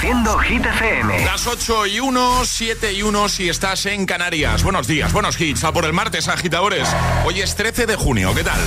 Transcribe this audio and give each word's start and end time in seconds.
Reproduciendo 0.00 0.38
Hit 0.38 0.64
FM. 0.64 1.24
Las 1.26 1.46
8 1.46 1.86
y 1.86 2.00
1, 2.00 2.44
7 2.46 2.92
y 2.94 3.02
1 3.02 3.28
si 3.28 3.50
estás 3.50 3.84
en 3.84 4.06
Canarias. 4.06 4.62
Buenos 4.62 4.86
días, 4.86 5.12
buenos 5.12 5.38
hits. 5.38 5.62
A 5.64 5.72
por 5.72 5.84
el 5.84 5.92
martes, 5.92 6.26
agitadores. 6.28 6.88
Hoy 7.26 7.42
es 7.42 7.54
13 7.54 7.84
de 7.84 7.96
junio. 7.96 8.34
¿Qué 8.34 8.42
tal? 8.42 8.58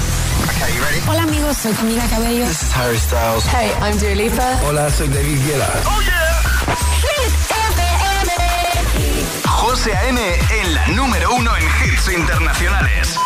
Hola 1.08 1.24
amigos, 1.24 1.58
soy 1.58 1.74
Camila 1.74 2.06
Cabello. 2.08 2.46
This 2.46 2.62
is 2.62 2.76
Harry 2.76 2.98
Styles. 3.00 3.46
Hey, 3.46 3.72
I'm 3.82 3.98
Dua 3.98 4.14
Lipa. 4.14 4.60
Hola, 4.68 4.92
soy 4.92 5.08
David 5.08 5.40
Guetta. 5.44 5.74
Oh 5.86 6.02
yeah. 6.02 6.24
José 9.48 9.96
A.M. 9.96 10.22
en 10.62 10.74
la 10.76 10.88
número 10.90 11.34
uno 11.34 11.52
en 11.58 11.64
hits 11.64 12.10
internacionales. 12.10 13.18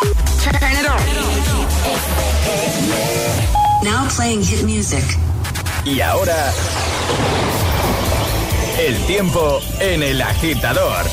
Now 3.83 4.07
playing 4.15 4.43
hit 4.43 4.63
music. 4.63 5.03
Y 5.83 5.99
ahora, 5.99 6.53
el 8.77 8.95
tiempo 9.07 9.59
en 9.79 10.03
el 10.03 10.21
agitador. 10.21 11.05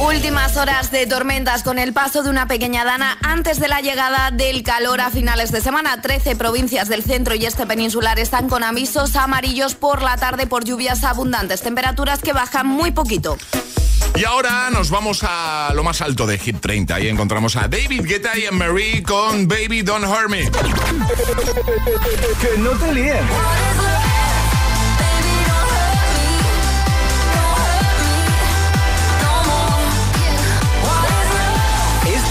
Últimas 0.00 0.56
horas 0.56 0.90
de 0.90 1.06
tormentas 1.06 1.62
con 1.62 1.78
el 1.78 1.92
paso 1.92 2.24
de 2.24 2.30
una 2.30 2.48
pequeña 2.48 2.84
dana 2.84 3.18
antes 3.22 3.60
de 3.60 3.68
la 3.68 3.80
llegada 3.80 4.32
del 4.32 4.64
calor 4.64 5.00
a 5.00 5.10
finales 5.10 5.52
de 5.52 5.60
semana. 5.60 6.02
Trece 6.02 6.34
provincias 6.34 6.88
del 6.88 7.04
centro 7.04 7.36
y 7.36 7.46
este 7.46 7.66
peninsular 7.66 8.18
están 8.18 8.48
con 8.48 8.64
avisos 8.64 9.14
amarillos 9.14 9.76
por 9.76 10.02
la 10.02 10.16
tarde 10.16 10.48
por 10.48 10.64
lluvias 10.64 11.04
abundantes, 11.04 11.62
temperaturas 11.62 12.20
que 12.20 12.32
bajan 12.32 12.66
muy 12.66 12.90
poquito. 12.90 13.38
Y 14.16 14.24
ahora 14.24 14.68
nos 14.70 14.90
vamos 14.90 15.20
a 15.22 15.70
lo 15.74 15.84
más 15.84 16.00
alto 16.00 16.26
de 16.26 16.36
Hit 16.36 16.58
30 16.60 16.98
y 17.00 17.08
encontramos 17.08 17.54
a 17.54 17.68
David 17.68 18.04
Guetta 18.04 18.36
y 18.36 18.52
Marie 18.52 19.04
con 19.04 19.46
Baby 19.46 19.82
Don't 19.82 20.04
Hurt 20.04 20.28
Me. 20.28 20.50
Que 22.40 22.58
no 22.58 22.70
te 22.70 22.92
líen. 22.92 23.24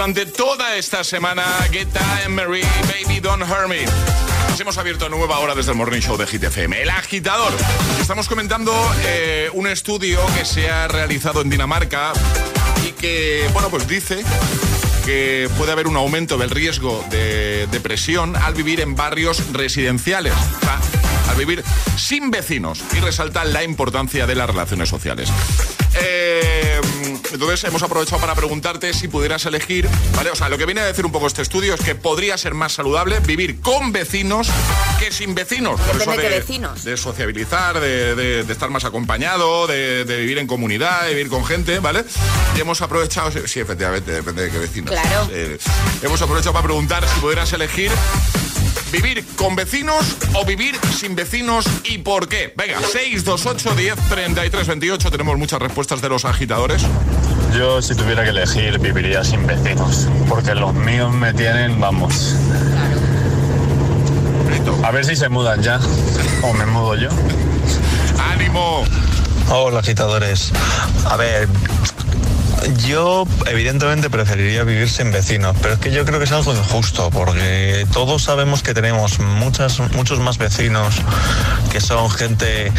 durante 0.00 0.24
toda 0.24 0.76
esta 0.76 1.04
semana, 1.04 1.44
and 2.24 2.34
Marie, 2.34 2.64
Baby 2.88 3.20
Don't 3.20 3.42
Hurt 3.42 3.68
Me. 3.68 3.84
Nos 4.48 4.58
hemos 4.58 4.78
abierto 4.78 5.10
nueva 5.10 5.40
hora 5.40 5.54
desde 5.54 5.72
el 5.72 5.76
Morning 5.76 6.00
Show 6.00 6.16
de 6.16 6.26
Hit 6.26 6.42
FM, 6.42 6.80
El 6.80 6.88
Agitador. 6.88 7.52
Estamos 8.00 8.26
comentando 8.26 8.72
eh, 9.04 9.50
un 9.52 9.66
estudio 9.66 10.18
que 10.38 10.46
se 10.46 10.70
ha 10.70 10.88
realizado 10.88 11.42
en 11.42 11.50
Dinamarca 11.50 12.14
y 12.88 12.92
que, 12.92 13.46
bueno, 13.52 13.68
pues 13.68 13.86
dice 13.86 14.24
que 15.04 15.50
puede 15.58 15.72
haber 15.72 15.86
un 15.86 15.96
aumento 15.96 16.38
del 16.38 16.48
riesgo 16.48 17.04
de 17.10 17.66
depresión 17.66 18.36
al 18.36 18.54
vivir 18.54 18.80
en 18.80 18.96
barrios 18.96 19.52
residenciales. 19.52 20.32
O 20.32 21.30
al 21.30 21.36
vivir 21.36 21.62
sin 21.98 22.30
vecinos 22.30 22.82
y 22.96 23.00
resalta 23.00 23.44
la 23.44 23.64
importancia 23.64 24.26
de 24.26 24.34
las 24.34 24.48
relaciones 24.48 24.88
sociales. 24.88 25.30
Entonces 27.40 27.64
hemos 27.64 27.82
aprovechado 27.82 28.20
para 28.20 28.34
preguntarte 28.34 28.92
si 28.92 29.08
pudieras 29.08 29.46
elegir, 29.46 29.88
¿vale? 30.14 30.28
O 30.30 30.34
sea, 30.36 30.50
lo 30.50 30.58
que 30.58 30.66
viene 30.66 30.82
a 30.82 30.84
decir 30.84 31.06
un 31.06 31.10
poco 31.12 31.26
este 31.26 31.40
estudio 31.40 31.72
es 31.72 31.80
que 31.80 31.94
podría 31.94 32.36
ser 32.36 32.52
más 32.52 32.72
saludable 32.72 33.18
vivir 33.20 33.60
con 33.62 33.92
vecinos 33.92 34.46
que 34.98 35.10
sin 35.10 35.34
vecinos. 35.34 35.80
Por 35.80 36.02
eso 36.02 36.10
de 36.10 36.18
de, 36.18 36.28
vecinos. 36.28 36.84
de 36.84 36.98
sociabilizar, 36.98 37.80
de, 37.80 38.14
de- 38.14 38.44
de 38.44 38.52
estar 38.52 38.68
más 38.68 38.84
acompañado, 38.84 39.66
de, 39.66 40.04
de 40.04 40.18
vivir 40.18 40.36
en 40.36 40.46
comunidad, 40.46 41.04
de 41.04 41.14
vivir 41.14 41.30
con 41.30 41.46
gente, 41.46 41.78
¿vale? 41.78 42.04
Y 42.56 42.60
hemos 42.60 42.82
aprovechado, 42.82 43.30
sí, 43.46 43.60
efectivamente, 43.60 44.12
depende 44.12 44.42
de 44.42 44.50
qué 44.50 44.58
vecinos. 44.58 44.90
Claro. 44.90 45.26
Eh, 45.32 45.56
hemos 46.02 46.20
aprovechado 46.20 46.52
para 46.52 46.64
preguntar 46.66 47.08
si 47.08 47.20
pudieras 47.20 47.50
elegir 47.54 47.90
¿Vivir 48.92 49.24
con 49.36 49.54
vecinos 49.54 50.16
o 50.34 50.44
vivir 50.44 50.76
sin 50.98 51.14
vecinos 51.14 51.64
y 51.84 51.98
por 51.98 52.28
qué? 52.28 52.52
Venga, 52.56 52.80
628 52.80 53.74
10 53.76 53.94
33 54.08 54.66
28. 54.66 55.10
Tenemos 55.12 55.38
muchas 55.38 55.60
respuestas 55.60 56.00
de 56.00 56.08
los 56.08 56.24
agitadores. 56.24 56.82
Yo 57.56 57.80
si 57.82 57.94
tuviera 57.94 58.24
que 58.24 58.30
elegir 58.30 58.80
viviría 58.80 59.22
sin 59.22 59.46
vecinos, 59.46 60.08
porque 60.28 60.56
los 60.56 60.74
míos 60.74 61.12
me 61.14 61.32
tienen, 61.32 61.80
vamos. 61.80 62.34
A 64.82 64.90
ver 64.90 65.04
si 65.04 65.14
se 65.14 65.28
mudan 65.28 65.62
ya, 65.62 65.78
o 66.42 66.52
me 66.52 66.66
mudo 66.66 66.96
yo. 66.96 67.10
¡Ánimo! 68.32 68.84
Hola 69.50 69.80
agitadores. 69.80 70.52
A 71.04 71.16
ver, 71.16 71.48
yo 72.86 73.26
evidentemente 73.46 74.10
preferiría 74.10 74.64
vivir 74.64 74.88
sin 74.88 75.10
vecinos, 75.10 75.56
pero 75.60 75.74
es 75.74 75.80
que 75.80 75.90
yo 75.90 76.04
creo 76.04 76.18
que 76.18 76.24
es 76.24 76.32
algo 76.32 76.54
injusto, 76.54 77.10
porque 77.10 77.86
todos 77.92 78.22
sabemos 78.22 78.62
que 78.62 78.74
tenemos 78.74 79.18
muchas, 79.18 79.80
muchos 79.94 80.20
más 80.20 80.38
vecinos 80.38 80.96
que 81.70 81.80
son 81.80 82.10
gente 82.10 82.72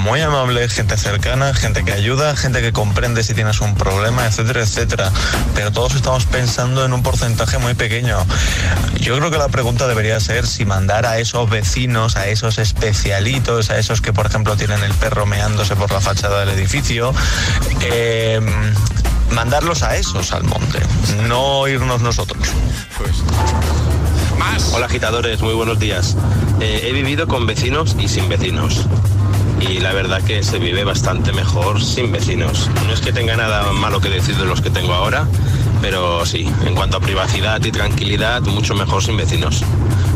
muy 0.00 0.20
amable, 0.20 0.66
gente 0.68 0.96
cercana, 0.96 1.52
gente 1.54 1.84
que 1.84 1.92
ayuda, 1.92 2.34
gente 2.34 2.62
que 2.62 2.72
comprende 2.72 3.22
si 3.22 3.34
tienes 3.34 3.60
un 3.60 3.74
problema, 3.74 4.26
etcétera, 4.26 4.62
etcétera. 4.62 5.12
Pero 5.54 5.70
todos 5.72 5.94
estamos 5.94 6.24
pensando 6.24 6.84
en 6.84 6.92
un 6.92 7.02
porcentaje 7.02 7.58
muy 7.58 7.74
pequeño. 7.74 8.16
Yo 8.98 9.16
creo 9.18 9.30
que 9.30 9.38
la 9.38 9.48
pregunta 9.48 9.86
debería 9.86 10.18
ser 10.18 10.46
si 10.46 10.64
mandar 10.64 11.04
a 11.06 11.18
esos 11.18 11.48
vecinos, 11.48 12.16
a 12.16 12.28
esos 12.28 12.58
especialitos, 12.58 13.70
a 13.70 13.78
esos 13.78 14.00
que 14.00 14.12
por 14.12 14.26
ejemplo 14.26 14.56
tienen 14.56 14.82
el 14.82 14.92
perro 14.94 15.26
meándose 15.26 15.76
por 15.76 15.92
la 15.92 16.00
fachada 16.00 16.40
del 16.40 16.50
edificio, 16.50 17.12
eh, 17.82 18.40
mandarlos 19.32 19.82
a 19.82 19.96
esos 19.96 20.32
al 20.32 20.44
monte, 20.44 20.80
no 21.28 21.68
irnos 21.68 22.00
nosotros. 22.00 22.48
Pues. 22.96 23.12
Más. 24.38 24.72
Hola 24.72 24.86
agitadores, 24.86 25.42
muy 25.42 25.52
buenos 25.52 25.78
días. 25.78 26.16
Eh, 26.60 26.84
he 26.84 26.92
vivido 26.92 27.26
con 27.26 27.46
vecinos 27.46 27.96
y 27.98 28.08
sin 28.08 28.28
vecinos 28.28 28.86
y 29.60 29.78
la 29.78 29.92
verdad 29.92 30.22
que 30.22 30.42
se 30.42 30.58
vive 30.58 30.84
bastante 30.84 31.32
mejor 31.32 31.82
sin 31.82 32.10
vecinos. 32.10 32.70
No 32.86 32.92
es 32.92 33.00
que 33.00 33.12
tenga 33.12 33.36
nada 33.36 33.72
malo 33.72 34.00
que 34.00 34.08
decir 34.08 34.36
de 34.36 34.44
los 34.44 34.60
que 34.60 34.70
tengo 34.70 34.94
ahora, 34.94 35.26
pero 35.80 36.24
sí, 36.26 36.48
en 36.64 36.74
cuanto 36.74 36.96
a 36.96 37.00
privacidad 37.00 37.62
y 37.64 37.70
tranquilidad, 37.70 38.42
mucho 38.42 38.74
mejor 38.74 39.02
sin 39.02 39.16
vecinos. 39.16 39.64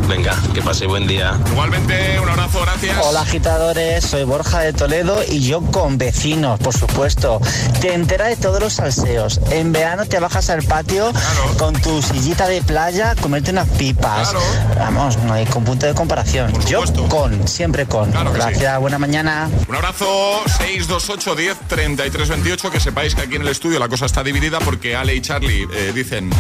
Venga, 0.09 0.37
que 0.53 0.61
pase 0.61 0.87
buen 0.87 1.07
día. 1.07 1.39
Igualmente, 1.51 2.19
un 2.21 2.29
abrazo, 2.29 2.61
gracias. 2.61 2.97
Hola 3.03 3.23
agitadores, 3.23 4.05
soy 4.05 4.25
Borja 4.25 4.61
de 4.61 4.73
Toledo 4.73 5.23
y 5.27 5.41
yo 5.41 5.63
con 5.63 5.97
vecinos, 5.99 6.61
por 6.61 6.75
supuesto. 6.77 7.41
Te 7.81 7.95
entera 7.95 8.27
de 8.27 8.37
todos 8.37 8.61
los 8.61 8.75
salseos. 8.75 9.41
En 9.51 9.73
verano 9.73 10.05
te 10.07 10.19
bajas 10.21 10.51
al 10.51 10.63
patio 10.63 11.13
con 11.59 11.75
tu 11.75 12.03
sillita 12.03 12.47
de 12.49 12.63
playa, 12.63 13.15
comerte 13.21 13.51
unas 13.51 13.69
pipas. 13.71 14.35
Vamos, 14.79 15.17
no 15.19 15.33
hay 15.33 15.47
con 15.47 15.65
punto 15.65 15.87
de 15.87 15.95
comparación. 15.95 16.53
Yo 16.67 16.83
con, 17.09 17.49
siempre 17.49 17.87
con. 17.87 18.11
Gracias, 18.35 18.79
buena 18.81 18.99
mañana. 18.99 19.49
Un 19.69 19.75
abrazo, 19.75 20.43
628 20.59 21.35
10 21.35 21.59
33 21.69 22.29
28. 22.29 22.71
Que 22.71 22.81
sepáis 22.81 23.15
que 23.15 23.23
aquí 23.23 23.37
en 23.37 23.43
el 23.43 23.49
estudio 23.49 23.79
la 23.79 23.89
cosa 23.89 24.07
está 24.07 24.23
dividida 24.23 24.59
porque 24.61 24.97
Ale 24.97 25.15
y 25.15 25.21
Charlie 25.21 25.67
eh, 25.73 25.93
dicen 25.95 26.31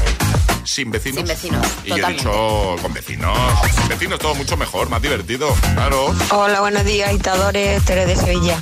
sin 0.64 0.90
vecinos. 0.90 1.18
Sin 1.18 1.28
vecinos. 1.28 1.66
Y 1.84 1.88
yo 1.90 1.96
he 1.96 2.12
dicho 2.12 2.76
con 2.80 2.92
vecinos. 2.92 3.38
Sin 3.74 3.88
vecinos 3.88 4.18
todo 4.18 4.34
mucho 4.34 4.56
mejor, 4.56 4.88
más 4.88 5.00
divertido. 5.02 5.54
Claro. 5.74 6.14
Hola, 6.30 6.60
buenos 6.60 6.84
días, 6.84 7.08
agitadores, 7.08 7.84
Tere 7.84 8.06
de 8.06 8.16
Sevilla. 8.16 8.60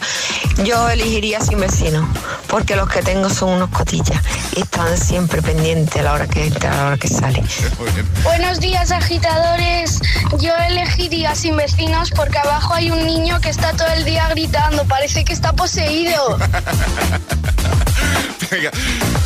Yo 0.64 0.88
elegiría 0.88 1.40
sin 1.40 1.60
vecinos, 1.60 2.06
porque 2.49 2.76
los 2.76 2.88
que 2.88 3.02
tengo 3.02 3.31
son 3.31 3.50
unos 3.50 3.70
cotillas 3.70 4.20
y 4.54 4.60
están 4.60 4.96
siempre 4.99 5.40
pendientes 5.40 5.96
a 5.96 6.02
la 6.02 6.12
hora 6.12 6.26
que 6.26 6.46
entra, 6.46 6.72
a 6.72 6.76
la 6.76 6.87
hora 6.88 6.99
que 6.99 7.08
sale. 7.08 7.43
Buenos 8.25 8.60
días, 8.60 8.90
agitadores. 8.90 10.00
Yo 10.38 10.55
elegiría 10.69 11.34
sin 11.34 11.56
vecinos 11.56 12.10
porque 12.10 12.38
abajo 12.38 12.75
hay 12.75 12.90
un 12.90 13.06
niño 13.06 13.40
que 13.40 13.48
está 13.48 13.72
todo 13.72 13.88
el 13.88 14.05
día 14.05 14.28
gritando. 14.28 14.84
Parece 14.84 15.25
que 15.25 15.32
está 15.32 15.52
poseído. 15.52 16.38
Venga, 18.52 18.70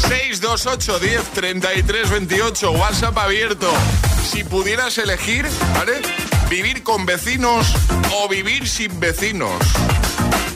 628 0.06 1.00
10 1.00 1.30
33 1.32 2.10
28, 2.10 2.70
WhatsApp 2.70 3.18
abierto. 3.18 3.68
Si 4.24 4.44
pudieras 4.44 4.98
elegir, 4.98 5.44
¿vale? 5.74 6.00
Vivir 6.48 6.84
con 6.84 7.06
vecinos 7.06 7.74
o 8.14 8.28
vivir 8.28 8.68
sin 8.68 9.00
vecinos. 9.00 9.50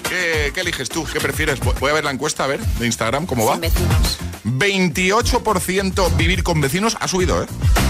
¿Qué, 0.09 0.53
eliges 0.55 0.89
tú? 0.89 1.05
¿Qué 1.13 1.19
prefieres? 1.19 1.59
Voy 1.59 1.91
a 1.91 1.95
ver 1.95 2.05
la 2.05 2.13
encuesta, 2.13 2.45
a 2.45 2.47
ver, 2.47 2.61
de 2.61 2.87
Instagram, 2.87 3.27
¿cómo 3.27 3.45
va? 3.45 3.55
Sin 3.55 3.63
vecinos. 3.63 4.19
28% 4.45 6.17
vivir 6.17 6.45
con 6.45 6.61
vecinos 6.61 6.97
ha 7.01 7.09
subido, 7.09 7.43
¿eh? 7.43 7.47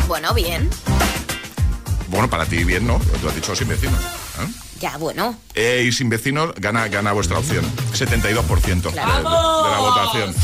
Bueno, 0.09 0.33
bien. 0.33 0.71
Bueno, 2.09 2.31
para 2.31 2.47
ti 2.47 2.65
bien, 2.65 2.87
¿no? 2.87 2.99
Tú 3.21 3.29
has 3.29 3.35
dicho 3.35 3.55
sin 3.55 3.69
vecinos. 3.69 4.01
¿eh? 4.01 4.70
Ya, 4.81 4.97
bueno. 4.97 5.37
Eh, 5.55 5.85
y 5.87 5.93
sin 5.93 6.09
vecinos 6.09 6.55
gana, 6.57 6.89
gana 6.89 7.13
vuestra 7.13 7.39
opción. 7.39 7.65
72% 7.93 8.91
de, 8.91 8.97
la 8.97 9.79
votación. 9.79 10.35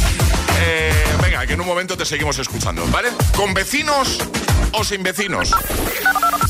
Eh, 0.61 0.93
venga, 1.23 1.47
que 1.47 1.55
en 1.55 1.61
un 1.63 1.67
momento 1.67 1.97
te 1.97 2.05
seguimos 2.05 2.39
escuchando, 2.39 2.87
¿vale? 2.89 3.09
¿Con 3.35 3.55
vecinos 3.55 4.19
o 4.73 4.85
sin 4.85 5.03
vecinos? 5.03 5.53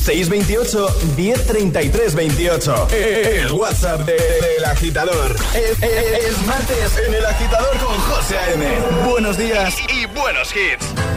628 0.03 0.87
1033 1.15 2.15
28. 2.15 2.87
El 2.91 3.51
WhatsApp 3.53 4.01
del 4.01 4.65
agitador. 4.65 5.35
Es, 5.53 6.45
martes 6.45 6.97
en 7.07 7.13
el 7.13 7.25
agitador 7.25 7.77
con 7.77 7.97
José 7.99 8.37
A.M. 8.37 8.65
Buenos 9.09 9.37
días 9.37 9.75
y 9.93 10.05
buenos 10.07 10.53
hits. 10.53 11.16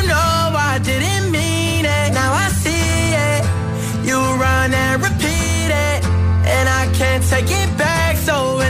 take 7.31 7.49
it 7.49 7.77
back. 7.77 8.17
So 8.17 8.60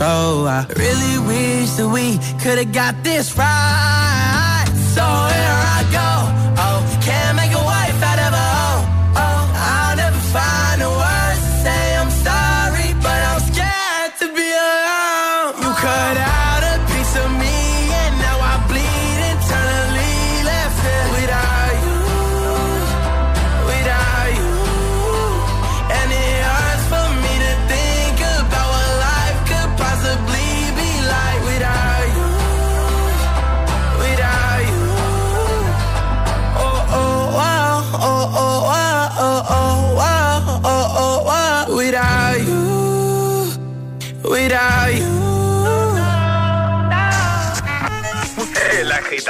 go. 0.00 0.46
I 0.46 0.66
really 0.76 1.18
wish 1.28 1.70
that 1.76 1.88
we 1.88 2.16
could 2.42 2.58
have 2.58 2.72
got 2.72 2.94
this 3.04 3.36
right. 3.36 4.66
So 4.94 5.39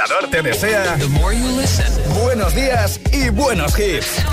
agitador 0.01 0.29
te 0.29 0.41
desea. 0.41 0.97
buenos 2.21 2.55
días 2.55 2.99
y 3.11 3.29
buenos 3.29 3.77
hits. 3.77 4.23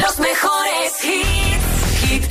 Los 0.00 0.18
mejores 0.18 1.04
hits. 1.04 2.08
Hit 2.08 2.30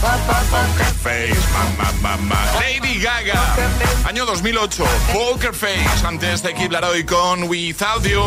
poker 0.00 0.94
face, 1.02 1.36
mamá, 1.52 1.92
mamá. 2.00 2.36
Lady 2.60 3.00
Gaga, 3.00 3.56
año 4.04 4.24
2008. 4.26 4.84
Poker 5.12 5.54
Face, 5.54 6.06
antes 6.06 6.42
de 6.42 6.54
Kid 6.54 6.70
Laroi 6.70 7.04
con 7.04 7.44
Without 7.44 8.04
You. 8.04 8.24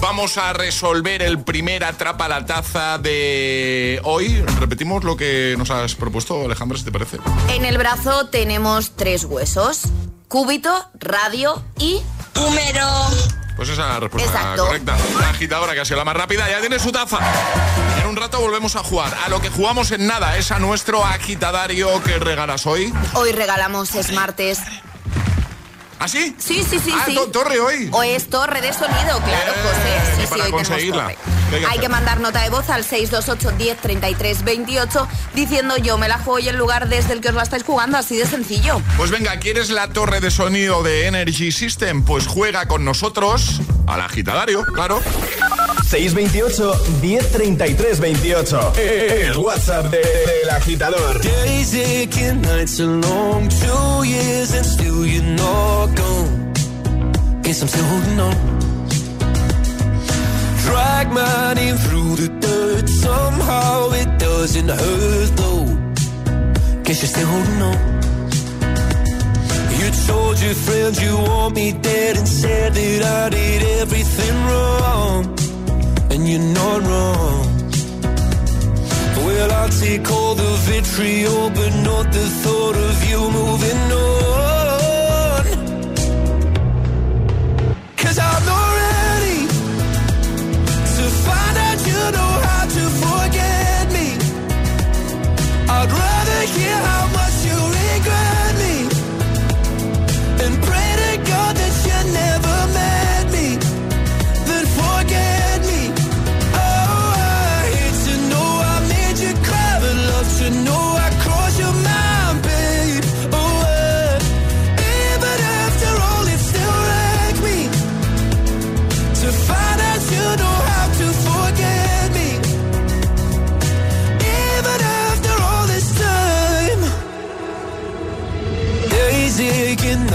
Vamos 0.00 0.36
a 0.36 0.52
resolver 0.52 1.22
el 1.22 1.42
primer 1.42 1.84
atrapa 1.84 2.28
la 2.28 2.44
taza 2.44 2.98
de 2.98 4.00
hoy. 4.04 4.42
Repetimos 4.58 5.04
lo 5.04 5.16
que 5.16 5.54
nos 5.56 5.70
has 5.70 5.94
propuesto, 5.94 6.44
Alejandra, 6.44 6.78
si 6.78 6.84
te 6.84 6.92
parece. 6.92 7.18
En 7.48 7.64
el 7.64 7.78
brazo 7.78 8.26
tenemos 8.26 8.92
tres 8.96 9.24
huesos: 9.24 9.82
cúbito, 10.28 10.72
radio 10.98 11.62
y 11.78 12.00
húmero. 12.36 13.43
Pues 13.56 13.68
esa 13.68 13.82
es 13.82 13.88
la 13.88 14.00
respuesta 14.00 14.30
Exacto. 14.30 14.66
correcta. 14.66 14.96
La 15.20 15.30
agitadora, 15.30 15.74
que 15.74 15.80
ha 15.80 15.84
sido 15.84 15.98
la 15.98 16.04
más 16.04 16.16
rápida, 16.16 16.48
ya 16.50 16.60
tiene 16.60 16.78
su 16.78 16.90
taza. 16.90 17.18
En 18.00 18.08
un 18.08 18.16
rato 18.16 18.40
volvemos 18.40 18.74
a 18.76 18.82
jugar. 18.82 19.16
A 19.24 19.28
lo 19.28 19.40
que 19.40 19.48
jugamos 19.50 19.90
en 19.92 20.06
nada 20.06 20.36
es 20.36 20.50
a 20.50 20.58
nuestro 20.58 21.04
agitadario 21.04 22.02
que 22.02 22.18
regalas 22.18 22.66
hoy. 22.66 22.92
Hoy 23.14 23.32
regalamos 23.32 23.90
Smartes. 23.90 24.58
¿Ah, 25.98 26.08
sí? 26.08 26.34
Sí, 26.38 26.64
sí, 26.68 26.78
sí. 26.78 26.92
Ah, 26.94 27.04
sí. 27.06 27.14
to- 27.14 27.28
torre 27.30 27.60
hoy. 27.60 27.88
O 27.92 28.02
es 28.02 28.28
torre 28.28 28.60
de 28.60 28.72
sonido, 28.72 29.20
claro, 29.24 29.52
Eh, 29.52 29.62
José. 29.62 30.16
Sí, 30.16 30.20
sí, 30.22 30.26
para 30.28 30.44
hoy 30.44 30.50
tenemos 30.50 30.68
conseguirla, 30.68 31.02
torre. 31.04 31.16
¿qué 31.50 31.66
hay 31.66 31.78
que 31.78 31.88
mandar 31.88 32.20
nota 32.20 32.42
de 32.42 32.50
voz 32.50 32.68
al 32.70 32.84
628 32.84 33.52
10 33.56 33.78
33 33.78 34.42
28 34.44 35.08
diciendo 35.34 35.76
yo 35.76 35.96
me 35.98 36.08
la 36.08 36.18
juego 36.18 36.38
y 36.40 36.48
el 36.48 36.56
lugar 36.56 36.88
desde 36.88 37.12
el 37.12 37.20
que 37.20 37.28
os 37.28 37.34
la 37.34 37.42
estáis 37.44 37.62
jugando, 37.62 37.96
así 37.96 38.16
de 38.16 38.26
sencillo. 38.26 38.80
Pues 38.96 39.10
venga, 39.10 39.38
¿quieres 39.38 39.70
la 39.70 39.88
torre 39.88 40.20
de 40.20 40.30
sonido 40.30 40.82
de 40.82 41.06
Energy 41.06 41.52
System? 41.52 42.02
Pues 42.04 42.26
juega 42.26 42.66
con 42.66 42.84
nosotros 42.84 43.60
al 43.86 44.00
agitadario, 44.00 44.64
claro. 44.66 45.00
628 45.88 46.60
1033 47.02 47.96
28. 47.96 48.54
El 49.28 49.36
WhatsApp 49.38 49.90
de- 49.90 50.00
del 50.00 50.50
agitador. 50.50 51.20
Days 51.20 51.74
aching, 51.74 52.40
nights 52.42 52.80
are 52.80 52.86
long, 52.86 53.48
two 53.48 54.04
years 54.04 54.52
and 54.54 54.64
still 54.66 55.04
you're 55.06 55.22
not 55.22 55.94
gone. 55.94 56.52
Guess 57.42 57.62
I'm 57.62 57.68
still 57.68 57.84
holding 57.84 58.20
on. 58.20 58.34
Drag 60.64 61.12
my 61.12 61.54
name 61.54 61.76
through 61.76 62.16
the 62.16 62.28
dirt, 62.40 62.88
somehow 62.88 63.90
it 63.92 64.18
doesn't 64.18 64.68
hurt 64.68 65.30
though. 65.36 65.66
Guess 66.84 67.02
you're 67.02 67.12
still 67.14 67.26
holding 67.26 67.62
on. 67.62 67.78
You 69.78 69.90
told 70.06 70.40
your 70.40 70.54
friends 70.54 71.00
you 71.02 71.16
want 71.18 71.54
me 71.54 71.72
dead 71.72 72.16
and 72.16 72.26
said 72.26 72.72
that 72.74 73.02
I 73.04 73.28
did 73.28 73.62
everything 73.82 74.34
wrong. 74.46 75.36
And 76.14 76.28
you're 76.28 76.38
not 76.38 76.80
wrong. 76.82 77.70
Well, 79.26 79.50
I'll 79.50 79.68
take 79.68 80.08
all 80.12 80.36
the 80.36 80.52
vitriol, 80.68 81.50
but 81.50 81.74
not 81.82 82.12
the 82.12 82.26
thought 82.42 82.76
of 82.76 83.10
you 83.10 83.18
moving 83.18 83.92
on. 83.92 84.43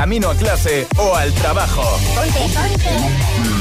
camino 0.00 0.30
a 0.30 0.34
clase 0.34 0.86
o 0.96 1.14
al 1.14 1.30
trabajo. 1.34 1.82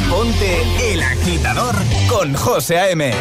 Ponte, 0.09 0.93
el 0.93 1.03
agitador 1.03 1.75
con 2.07 2.33
José 2.33 2.79
A.M. 2.79 3.11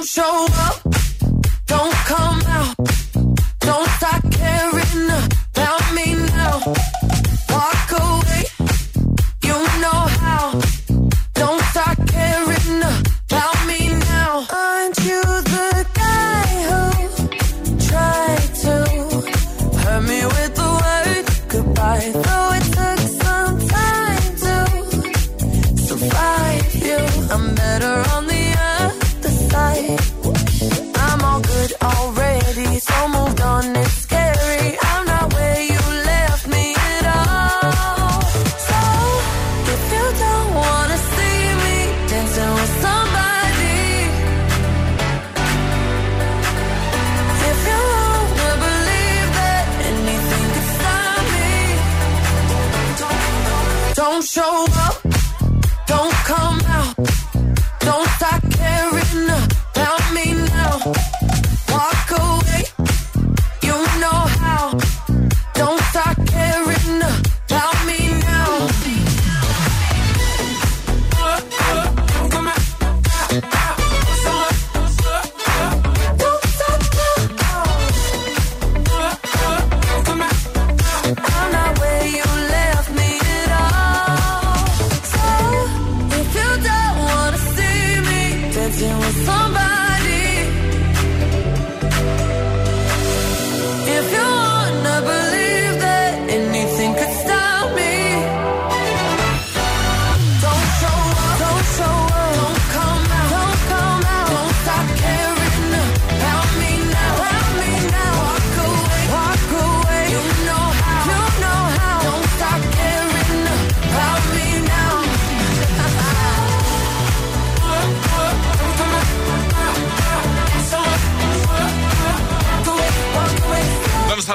don't 0.00 0.08
show 0.08 0.46
up. 0.50 0.79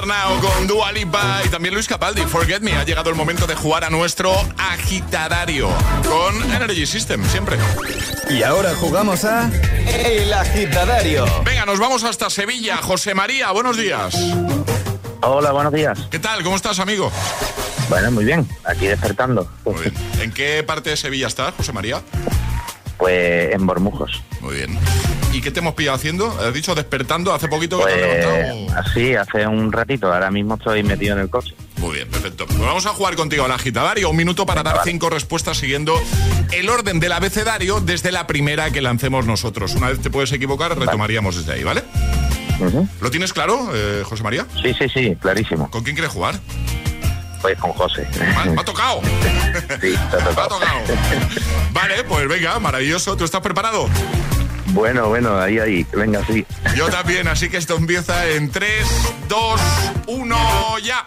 Now 0.03 0.41
con 0.41 0.67
Dua 0.67 0.91
Lipa 0.91 1.41
y 1.45 1.47
también 1.47 1.73
Luis 1.73 1.87
Capaldi, 1.87 2.23
Forget 2.23 2.61
Me. 2.61 2.73
Ha 2.73 2.83
llegado 2.83 3.09
el 3.09 3.15
momento 3.15 3.47
de 3.47 3.55
jugar 3.55 3.85
a 3.85 3.89
nuestro 3.89 4.33
agitadario 4.57 5.69
con 6.03 6.51
Energy 6.51 6.85
System, 6.85 7.23
siempre. 7.29 7.57
Y 8.29 8.43
ahora 8.43 8.75
jugamos 8.75 9.23
a 9.23 9.49
El 9.87 10.33
Agitadario. 10.33 11.25
Venga, 11.45 11.65
nos 11.65 11.79
vamos 11.79 12.03
hasta 12.03 12.29
Sevilla. 12.29 12.77
José 12.77 13.13
María, 13.13 13.51
buenos 13.51 13.77
días. 13.77 14.15
Hola, 15.21 15.53
buenos 15.53 15.71
días. 15.71 15.97
¿Qué 16.11 16.19
tal? 16.19 16.43
¿Cómo 16.43 16.57
estás, 16.57 16.79
amigo? 16.79 17.09
Bueno, 17.89 18.11
muy 18.11 18.25
bien, 18.25 18.47
aquí 18.65 18.87
despertando. 18.87 19.49
Muy 19.63 19.81
bien. 19.81 19.93
¿En 20.19 20.31
qué 20.33 20.61
parte 20.63 20.89
de 20.89 20.97
Sevilla 20.97 21.27
estás, 21.27 21.53
José 21.55 21.71
María? 21.71 22.01
Pues 22.97 23.53
en 23.53 23.65
Bormujos. 23.65 24.23
Muy 24.41 24.55
bien. 24.55 24.77
¿Y 25.33 25.41
qué 25.41 25.51
te 25.51 25.59
hemos 25.59 25.73
pillado 25.73 25.97
haciendo? 25.97 26.31
¿Has 26.39 26.53
dicho 26.53 26.73
despertando 26.75 27.33
hace 27.33 27.49
poquito 27.49 27.85
que 27.85 27.91
te 27.91 28.25
has 28.25 28.55
Pues 28.55 28.73
así, 28.73 29.15
hace 29.15 29.45
un 29.45 29.71
ratito, 29.71 30.11
ahora 30.13 30.31
mismo 30.31 30.55
estoy 30.55 30.81
metido 30.81 31.13
en 31.15 31.23
el 31.23 31.29
coche. 31.29 31.53
Muy 31.77 31.95
bien, 31.95 32.07
perfecto. 32.09 32.45
Pues 32.47 32.59
vamos 32.59 32.85
a 32.85 32.89
jugar 32.89 33.15
contigo 33.15 33.43
al 33.43 33.51
agitadario. 33.51 34.09
Un 34.09 34.15
minuto 34.15 34.45
para 34.45 34.63
dar 34.63 34.79
cinco 34.85 35.09
respuestas 35.09 35.57
siguiendo 35.57 36.01
el 36.53 36.69
orden 36.69 37.01
del 37.01 37.11
abecedario 37.11 37.81
desde 37.81 38.13
la 38.13 38.27
primera 38.27 38.71
que 38.71 38.81
lancemos 38.81 39.25
nosotros. 39.25 39.75
Una 39.75 39.89
vez 39.89 39.99
te 39.99 40.09
puedes 40.09 40.31
equivocar, 40.31 40.77
retomaríamos 40.77 41.35
desde 41.35 41.53
ahí, 41.53 41.63
¿vale? 41.63 41.83
¿Lo 43.01 43.11
tienes 43.11 43.33
claro, 43.33 43.71
eh, 43.73 44.03
José 44.05 44.23
María? 44.23 44.45
Sí, 44.61 44.73
sí, 44.79 44.87
sí, 44.87 45.17
clarísimo. 45.19 45.69
¿Con 45.69 45.83
quién 45.83 45.95
quieres 45.95 46.13
jugar? 46.13 46.39
Pues 47.45 47.59
con 47.59 47.73
José. 47.73 48.07
Me 48.47 48.59
ha 48.59 48.65
tocado. 48.65 49.01
Sí, 49.79 49.95
te 50.09 50.17
ha 50.17 50.19
Me 50.19 50.29
ha 50.31 50.47
tocado. 50.47 50.47
tocado. 50.57 50.79
Vale, 51.73 52.03
pues 52.03 52.27
venga, 52.27 52.57
maravilloso. 52.59 53.15
¿Tú 53.15 53.23
estás 53.23 53.41
preparado? 53.41 53.87
Bueno, 54.67 55.09
bueno, 55.09 55.39
ahí, 55.39 55.59
ahí, 55.59 55.85
venga, 55.93 56.25
sí. 56.25 56.43
Yo 56.75 56.89
también, 56.89 57.27
así 57.27 57.47
que 57.47 57.57
esto 57.57 57.75
empieza 57.75 58.27
en 58.31 58.49
3, 58.49 58.87
2, 59.29 59.61
1, 60.07 60.79
ya. 60.79 61.05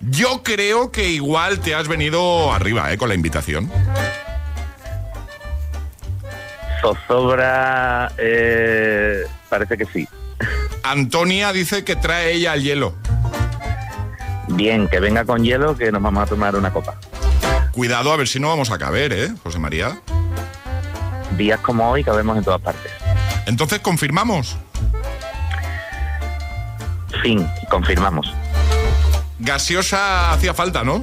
Yo 0.00 0.42
creo 0.42 0.90
que 0.90 1.08
igual 1.10 1.60
te 1.60 1.76
has 1.76 1.86
venido 1.86 2.52
arriba, 2.52 2.92
¿eh? 2.92 2.98
Con 2.98 3.08
la 3.08 3.14
invitación. 3.14 3.70
Zozobra, 6.80 8.10
eh, 8.18 9.22
parece 9.48 9.78
que 9.78 9.84
sí. 9.84 10.08
Antonia 10.82 11.52
dice 11.52 11.84
que 11.84 11.94
trae 11.94 12.32
ella 12.32 12.54
el 12.54 12.64
hielo. 12.64 12.96
Bien, 14.48 14.88
que 14.88 15.00
venga 15.00 15.24
con 15.24 15.44
hielo, 15.44 15.76
que 15.76 15.90
nos 15.92 16.02
vamos 16.02 16.24
a 16.24 16.26
tomar 16.26 16.56
una 16.56 16.72
copa. 16.72 16.96
Cuidado, 17.72 18.12
a 18.12 18.16
ver 18.16 18.28
si 18.28 18.38
no 18.38 18.48
vamos 18.48 18.70
a 18.70 18.78
caber, 18.78 19.12
¿eh, 19.12 19.30
José 19.42 19.58
María? 19.58 20.00
Días 21.36 21.60
como 21.60 21.90
hoy 21.90 22.04
cabemos 22.04 22.36
en 22.36 22.44
todas 22.44 22.60
partes. 22.60 22.92
Entonces, 23.46 23.80
¿confirmamos? 23.80 24.56
Fin, 27.22 27.46
confirmamos. 27.70 28.32
Gaseosa 29.38 30.32
hacía 30.32 30.54
falta, 30.54 30.84
¿no? 30.84 31.02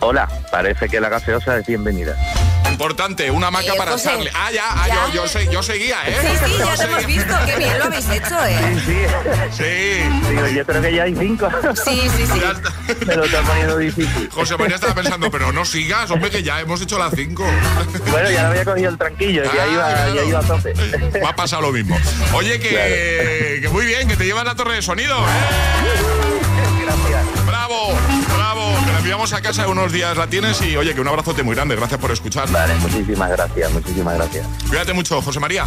Hola, 0.00 0.28
parece 0.50 0.88
que 0.88 1.00
la 1.00 1.08
gaseosa 1.08 1.58
es 1.58 1.66
bienvenida. 1.66 2.16
Importante, 2.72 3.30
una 3.30 3.50
maca 3.50 3.74
Eh, 3.74 3.76
para 3.78 3.92
José, 3.92 4.08
echarle. 4.08 4.30
Ah, 4.34 4.50
ya, 4.50 4.64
ah, 4.70 4.88
ya. 4.88 4.94
yo, 5.08 5.12
yo, 5.22 5.28
sé- 5.28 5.48
yo 5.52 5.62
seguía, 5.62 5.96
¿eh? 6.06 6.16
Sí, 6.22 6.46
sí, 6.46 6.54
ya 6.58 6.74
te 6.76 6.84
hemos 6.84 7.06
visto. 7.06 7.34
Qué 7.46 7.56
bien 7.56 7.78
lo 7.78 7.84
habéis 7.84 8.08
hecho, 8.08 8.44
¿eh? 8.46 9.10
Sí. 9.52 10.28
Digo, 10.30 10.46
yo 10.48 10.64
creo 10.66 10.82
que 10.82 10.94
ya 10.94 11.02
hay 11.04 11.14
cinco. 11.14 11.48
Sí, 11.84 12.02
sí, 12.16 12.26
sí. 12.26 12.40
Me 13.06 13.16
lo 13.16 13.24
está 13.24 13.42
poniendo 13.42 13.76
difícil. 13.78 14.28
José 14.32 14.56
María 14.56 14.76
estaba 14.76 14.94
pensando, 14.94 15.30
pero 15.30 15.52
no 15.52 15.64
sigas, 15.64 16.10
hombre, 16.10 16.30
que 16.30 16.42
ya 16.42 16.60
hemos 16.60 16.80
hecho 16.80 16.98
las 16.98 17.12
cinco. 17.14 17.44
Bueno, 18.10 18.30
ya 18.30 18.42
le 18.42 18.48
había 18.48 18.64
cogido 18.64 18.90
el 18.90 18.98
tranquillo, 18.98 19.44
ya 19.44 19.50
Ah, 19.62 19.66
iba, 19.68 19.88
claro. 19.88 20.14
ya 20.14 20.24
iba 20.24 20.38
a 20.38 20.42
tope. 20.42 20.74
Me 21.20 21.26
ha 21.26 21.36
pasado 21.36 21.62
lo 21.62 21.72
mismo. 21.72 21.96
Oye, 22.32 22.58
que, 22.58 23.58
que 23.62 23.68
muy 23.68 23.84
bien, 23.86 24.08
que 24.08 24.16
te 24.16 24.24
llevas 24.24 24.44
la 24.44 24.54
torre 24.54 24.76
de 24.76 24.82
sonido. 24.82 25.16
¿eh? 25.18 26.82
Gracias. 26.82 27.46
Bravo, 27.46 27.94
enviamos 29.02 29.32
a 29.32 29.42
casa 29.42 29.66
unos 29.66 29.90
días, 29.90 30.16
la 30.16 30.28
tienes 30.28 30.62
y 30.62 30.76
oye, 30.76 30.94
que 30.94 31.00
un 31.00 31.08
abrazote 31.08 31.42
muy 31.42 31.56
grande. 31.56 31.74
Gracias 31.74 31.98
por 31.98 32.12
escuchar. 32.12 32.48
Vale, 32.52 32.72
muchísimas 32.76 33.30
gracias, 33.30 33.72
muchísimas 33.72 34.14
gracias. 34.14 34.46
Cuídate 34.68 34.92
mucho, 34.92 35.20
José 35.20 35.40
María. 35.40 35.66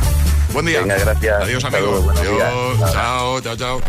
Buen 0.54 0.66
día. 0.66 0.80
Venga, 0.80 0.98
gracias. 0.98 1.42
Adiós, 1.42 1.66
amigo. 1.66 2.12
Adiós. 2.16 2.34
días. 2.80 2.94
Chao, 2.94 3.42
chao, 3.42 3.58
chao. 3.58 3.82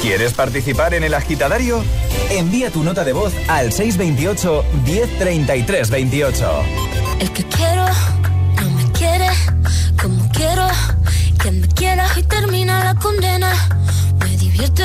¿Quieres 0.00 0.32
participar 0.32 0.94
en 0.94 1.04
El 1.04 1.12
Agitadario? 1.12 1.84
Envía 2.30 2.70
tu 2.70 2.82
nota 2.82 3.04
de 3.04 3.12
voz 3.12 3.34
al 3.48 3.70
628 3.70 4.64
1033 4.86 5.90
28. 5.90 6.62
El 7.20 7.32
que 7.32 7.44
quiero 7.44 7.84
no 8.62 8.70
me 8.70 8.92
quiere 8.92 9.28
como 10.00 10.26
quiero. 10.32 10.66
Que 11.42 11.50
me 11.50 11.68
quiera 11.68 12.08
y 12.16 12.22
termina 12.22 12.82
la 12.82 12.94
condena. 12.94 13.52
Me 14.24 14.36
divierte, 14.38 14.84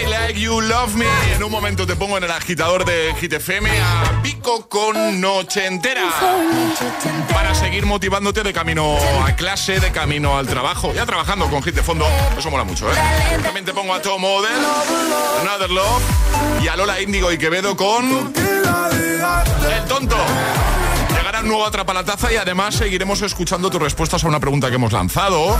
I 0.00 0.06
Like 0.06 0.40
You 0.40 0.60
Love 0.60 0.94
Me. 0.94 1.06
En 1.34 1.42
un 1.42 1.50
momento 1.50 1.86
te 1.86 1.94
pongo 1.96 2.16
en 2.16 2.24
el 2.24 2.30
agitador 2.30 2.84
de 2.84 3.14
Hit 3.20 3.34
FM 3.34 3.70
a 3.70 4.22
Pico 4.22 4.68
con 4.68 5.20
Noche 5.20 5.66
Entera. 5.66 6.10
Para 7.32 7.54
seguir 7.54 7.86
motivándote 7.86 8.42
de 8.42 8.52
camino 8.52 8.96
a 9.24 9.36
clase, 9.36 9.80
de 9.80 9.92
camino 9.92 10.36
al 10.36 10.46
trabajo. 10.46 10.92
Ya 10.94 11.06
trabajando 11.06 11.48
con 11.48 11.62
Hit 11.62 11.74
de 11.74 11.82
fondo, 11.82 12.06
eso 12.36 12.50
mola 12.50 12.64
mucho, 12.64 12.90
¿eh? 12.90 12.96
También 13.42 13.64
te 13.64 13.72
pongo 13.72 13.94
a 13.94 14.02
Tom 14.02 14.20
Model, 14.20 14.52
Another 15.42 15.70
Love 15.70 16.02
y 16.62 16.68
a 16.68 16.76
Lola 16.76 17.00
Índigo 17.00 17.30
y 17.30 17.38
Quevedo 17.38 17.76
con 17.76 18.32
El 18.34 19.84
Tonto. 19.86 20.16
Llegará 21.16 21.42
nuevo 21.42 21.66
Atrapalataza 21.66 22.32
y 22.32 22.36
además 22.36 22.74
seguiremos 22.74 23.22
escuchando 23.22 23.70
tus 23.70 23.80
respuestas 23.80 24.24
a 24.24 24.28
una 24.28 24.40
pregunta 24.40 24.68
que 24.68 24.76
hemos 24.76 24.92
lanzado, 24.92 25.58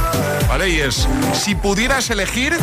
¿vale? 0.49 0.71
Y 0.71 0.81
es, 0.81 1.07
si 1.35 1.55
pudieras 1.55 2.11
elegir 2.11 2.59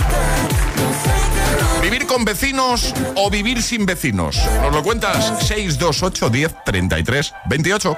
¿Vivir 1.81 2.05
con 2.05 2.23
vecinos 2.23 2.93
o 3.15 3.31
vivir 3.31 3.63
sin 3.63 3.87
vecinos? 3.87 4.39
¿Nos 4.61 4.73
lo 4.73 4.83
cuentas? 4.83 5.33
628 5.47 6.29
10 6.29 6.55
33 6.63 7.33
28. 7.49 7.97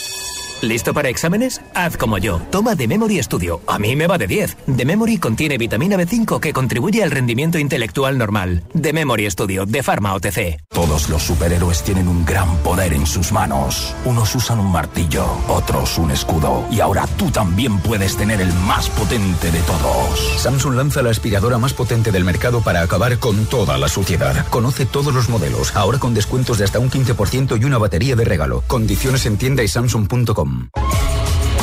¿Listo 0.61 0.93
para 0.93 1.09
exámenes? 1.09 1.59
Haz 1.73 1.97
como 1.97 2.19
yo. 2.19 2.39
Toma 2.51 2.75
The 2.75 2.87
Memory 2.87 3.21
Studio. 3.23 3.61
A 3.65 3.79
mí 3.79 3.95
me 3.95 4.05
va 4.05 4.19
de 4.19 4.27
10. 4.27 4.57
The 4.77 4.85
Memory 4.85 5.17
contiene 5.17 5.57
vitamina 5.57 5.97
B5 5.97 6.39
que 6.39 6.53
contribuye 6.53 7.01
al 7.01 7.09
rendimiento 7.09 7.57
intelectual 7.57 8.15
normal. 8.15 8.61
The 8.79 8.93
Memory 8.93 9.31
Studio, 9.31 9.65
de 9.65 9.81
Pharma 9.81 10.13
OTC. 10.13 10.61
Todos 10.69 11.09
los 11.09 11.23
superhéroes 11.23 11.81
tienen 11.81 12.07
un 12.07 12.23
gran 12.25 12.57
poder 12.57 12.93
en 12.93 13.07
sus 13.07 13.31
manos. 13.31 13.95
Unos 14.05 14.35
usan 14.35 14.59
un 14.59 14.71
martillo, 14.71 15.25
otros 15.47 15.97
un 15.97 16.11
escudo. 16.11 16.67
Y 16.69 16.79
ahora 16.79 17.07
tú 17.17 17.31
también 17.31 17.79
puedes 17.79 18.15
tener 18.15 18.39
el 18.39 18.53
más 18.53 18.87
potente 18.91 19.51
de 19.51 19.59
todos. 19.61 20.41
Samsung 20.41 20.75
lanza 20.75 21.01
la 21.01 21.09
aspiradora 21.09 21.57
más 21.57 21.73
potente 21.73 22.11
del 22.11 22.23
mercado 22.23 22.61
para 22.61 22.81
acabar 22.81 23.17
con 23.17 23.47
toda 23.47 23.79
la 23.79 23.89
suciedad. 23.89 24.45
Conoce 24.49 24.85
todos 24.85 25.11
los 25.11 25.27
modelos, 25.27 25.75
ahora 25.75 25.97
con 25.97 26.13
descuentos 26.13 26.59
de 26.59 26.65
hasta 26.65 26.77
un 26.77 26.91
15% 26.91 27.59
y 27.59 27.65
una 27.65 27.79
batería 27.79 28.15
de 28.15 28.25
regalo. 28.25 28.63
Condiciones 28.67 29.25
en 29.25 29.37
tienda 29.37 29.63
y 29.63 29.67
samsung.com. 29.67 30.50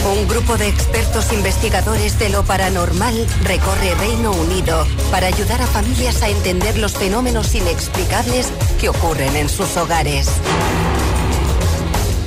Un 0.04 0.28
grupo 0.28 0.56
de 0.56 0.68
expertos 0.68 1.32
investigadores 1.32 2.18
de 2.18 2.30
lo 2.30 2.42
paranormal 2.44 3.26
recorre 3.42 3.94
Reino 3.96 4.32
Unido 4.32 4.86
para 5.10 5.26
ayudar 5.26 5.60
a 5.60 5.66
familias 5.66 6.22
a 6.22 6.28
entender 6.28 6.78
los 6.78 6.94
fenómenos 6.94 7.54
inexplicables 7.54 8.50
que 8.80 8.88
ocurren 8.88 9.36
en 9.36 9.48
sus 9.48 9.76
hogares. 9.76 10.28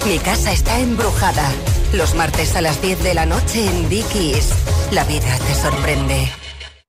Mi 0.05 0.19
casa 0.19 0.51
está 0.51 0.79
embrujada. 0.79 1.49
Los 1.93 2.15
martes 2.15 2.55
a 2.55 2.61
las 2.61 2.81
10 2.81 3.03
de 3.03 3.13
la 3.13 3.25
noche 3.25 3.65
en 3.65 3.89
Dickies. 3.89 4.49
La 4.91 5.03
vida 5.03 5.37
te 5.47 5.55
sorprende. 5.55 6.50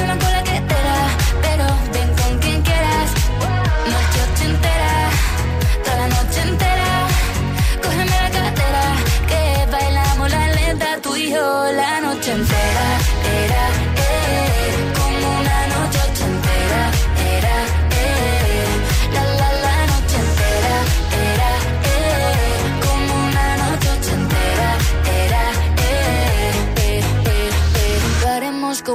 Hay 0.00 0.29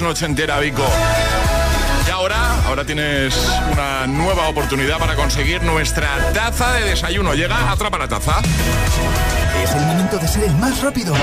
Antes 0.00 0.08
noche 0.08 0.24
entera, 0.24 0.58
Vico. 0.60 0.82
Y 2.06 2.10
ahora, 2.10 2.64
ahora 2.66 2.86
tienes 2.86 3.36
una 3.70 4.06
nueva 4.06 4.48
oportunidad 4.48 4.98
para 4.98 5.14
conseguir 5.14 5.62
nuestra 5.62 6.32
taza 6.32 6.72
de 6.72 6.84
desayuno. 6.86 7.34
Llega, 7.34 7.70
atrapa 7.70 7.98
la 7.98 8.08
taza. 8.08 8.40
Es 9.62 9.70
el 9.72 9.82
momento 9.82 10.16
de 10.16 10.26
ser 10.26 10.44
el 10.44 10.56
más 10.56 10.80
rápido. 10.80 11.14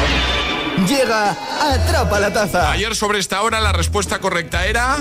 Llega, 0.88 1.36
atrapa 1.60 2.20
la 2.20 2.32
taza. 2.32 2.72
Ayer 2.72 2.96
sobre 2.96 3.18
esta 3.18 3.42
hora 3.42 3.60
la 3.62 3.72
respuesta 3.72 4.20
correcta 4.20 4.68
era... 4.68 4.98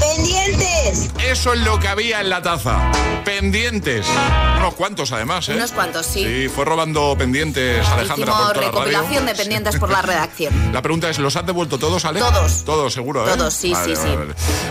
¡Pendientes! 0.00 1.10
Eso 1.24 1.52
es 1.52 1.60
lo 1.60 1.78
que 1.78 1.88
había 1.88 2.20
en 2.20 2.30
la 2.30 2.42
taza. 2.42 2.90
Pendientes. 3.24 4.06
Unos 4.58 4.74
cuantos 4.74 5.12
además, 5.12 5.48
¿eh? 5.48 5.54
Unos 5.54 5.72
cuantos, 5.72 6.06
sí. 6.06 6.24
Sí, 6.24 6.48
fue 6.48 6.64
robando 6.64 7.14
pendientes 7.16 7.86
Alejandra 7.88 8.14
Hicimos 8.14 8.28
por 8.28 8.52
toda 8.52 8.54
la 8.54 8.66
recopilación 8.70 9.14
radio. 9.14 9.26
de 9.26 9.34
pendientes 9.34 9.76
por 9.78 9.90
la 9.90 10.02
redacción. 10.02 10.72
La 10.72 10.82
pregunta 10.82 11.08
es, 11.10 11.18
¿los 11.18 11.36
has 11.36 11.46
devuelto 11.46 11.78
todos, 11.78 12.04
Ale? 12.04 12.20
Todos. 12.20 12.64
Todos, 12.64 12.92
seguro, 12.92 13.28
¿eh? 13.28 13.36
Todos, 13.36 13.52
sí, 13.54 13.74
sí, 13.84 13.94
sí. 13.96 14.08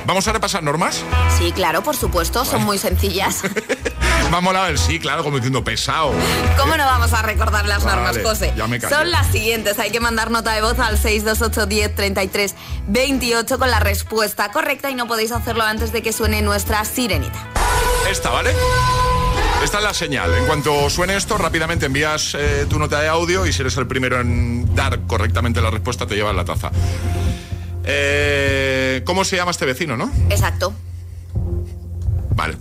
Vamos 0.06 0.28
a 0.28 0.34
repasar 0.34 0.64
normas. 0.64 1.04
Sí, 1.38 1.52
claro, 1.52 1.84
por 1.84 1.96
supuesto, 1.96 2.44
son 2.46 2.64
muy 2.64 2.78
sencillas. 2.78 3.42
Vamos 4.32 4.56
a 4.56 4.64
ver, 4.68 4.78
sí, 4.78 5.00
claro, 5.00 5.24
como 5.24 5.38
diciendo 5.38 5.64
pesado. 5.64 6.12
¿Cómo 6.58 6.78
no 6.78 6.86
vamos 6.86 7.12
a 7.14 7.22
recordar 7.24 7.66
las 7.66 7.84
normas, 7.84 8.18
José? 8.24 8.54
ya 8.56 8.68
me. 8.68 8.80
Son 8.80 9.10
las 9.10 9.28
siguientes. 9.28 9.80
Hay 9.80 9.92
que 9.92 10.00
mandar 10.00 10.30
nota 10.30 10.54
de 10.54 10.62
voz 10.62 10.78
al 10.80 10.98
628 10.98 11.66
10 11.66 11.96
33 11.96 12.56
28 12.88 13.58
con 13.60 13.72
la 13.72 13.80
respuesta 13.80 14.52
correcta 14.52 14.90
y 14.92 14.96
no 14.96 15.08
podéis 15.08 15.32
hacerlo 15.32 15.64
antes 15.64 15.92
de 15.92 16.02
que 16.02 16.14
suene 16.14 16.42
nuestra 16.42 16.86
sirenita. 16.86 17.48
Esta, 18.10 18.30
¿vale? 18.30 18.54
Esta 19.64 19.80
es 19.80 19.84
la 19.84 19.94
señal. 19.94 20.34
En 20.36 20.46
cuanto 20.46 20.90
suene 20.90 21.16
esto, 21.18 21.38
rápidamente 21.38 21.88
envías 21.88 22.36
eh, 22.38 22.66
tu 22.70 22.80
nota 22.80 23.02
de 23.02 23.08
audio 23.08 23.46
y 23.46 23.52
si 23.54 23.62
eres 23.62 23.76
el 23.78 23.88
primero 23.88 24.22
en 24.22 24.74
dar 24.76 25.02
correctamente 25.02 25.60
la 25.60 25.70
respuesta, 25.72 26.06
te 26.06 26.16
llevas 26.16 26.36
la 26.36 26.46
taza. 26.46 26.72
Eh, 27.84 29.02
¿Cómo 29.06 29.26
se 29.26 29.36
llama 29.36 29.52
este 29.52 29.66
vecino, 29.66 29.98
no? 29.98 30.12
Exacto. 30.30 30.74
Vale. 32.36 32.56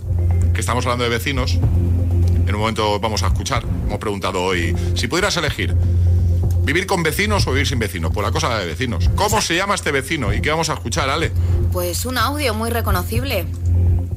Que 0.59 0.61
estamos 0.61 0.85
hablando 0.85 1.05
de 1.05 1.09
vecinos. 1.09 1.53
En 1.53 2.53
un 2.53 2.59
momento 2.59 2.99
vamos 2.99 3.23
a 3.23 3.27
escuchar. 3.27 3.63
Hemos 3.87 3.97
preguntado 3.97 4.43
hoy, 4.43 4.75
si 4.93 5.07
pudieras 5.07 5.37
elegir, 5.37 5.73
¿vivir 6.63 6.85
con 6.85 7.01
vecinos 7.01 7.47
o 7.47 7.51
vivir 7.51 7.65
sin 7.65 7.79
vecinos? 7.79 8.11
Pues 8.13 8.25
la 8.27 8.33
cosa 8.33 8.57
de 8.59 8.65
vecinos. 8.65 9.09
¿Cómo 9.15 9.39
se 9.41 9.55
llama 9.55 9.75
este 9.75 9.93
vecino? 9.93 10.33
¿Y 10.33 10.41
qué 10.41 10.49
vamos 10.49 10.69
a 10.69 10.73
escuchar, 10.73 11.09
Ale? 11.09 11.31
Pues 11.71 12.05
un 12.05 12.17
audio 12.17 12.53
muy 12.53 12.71
reconocible. 12.71 13.45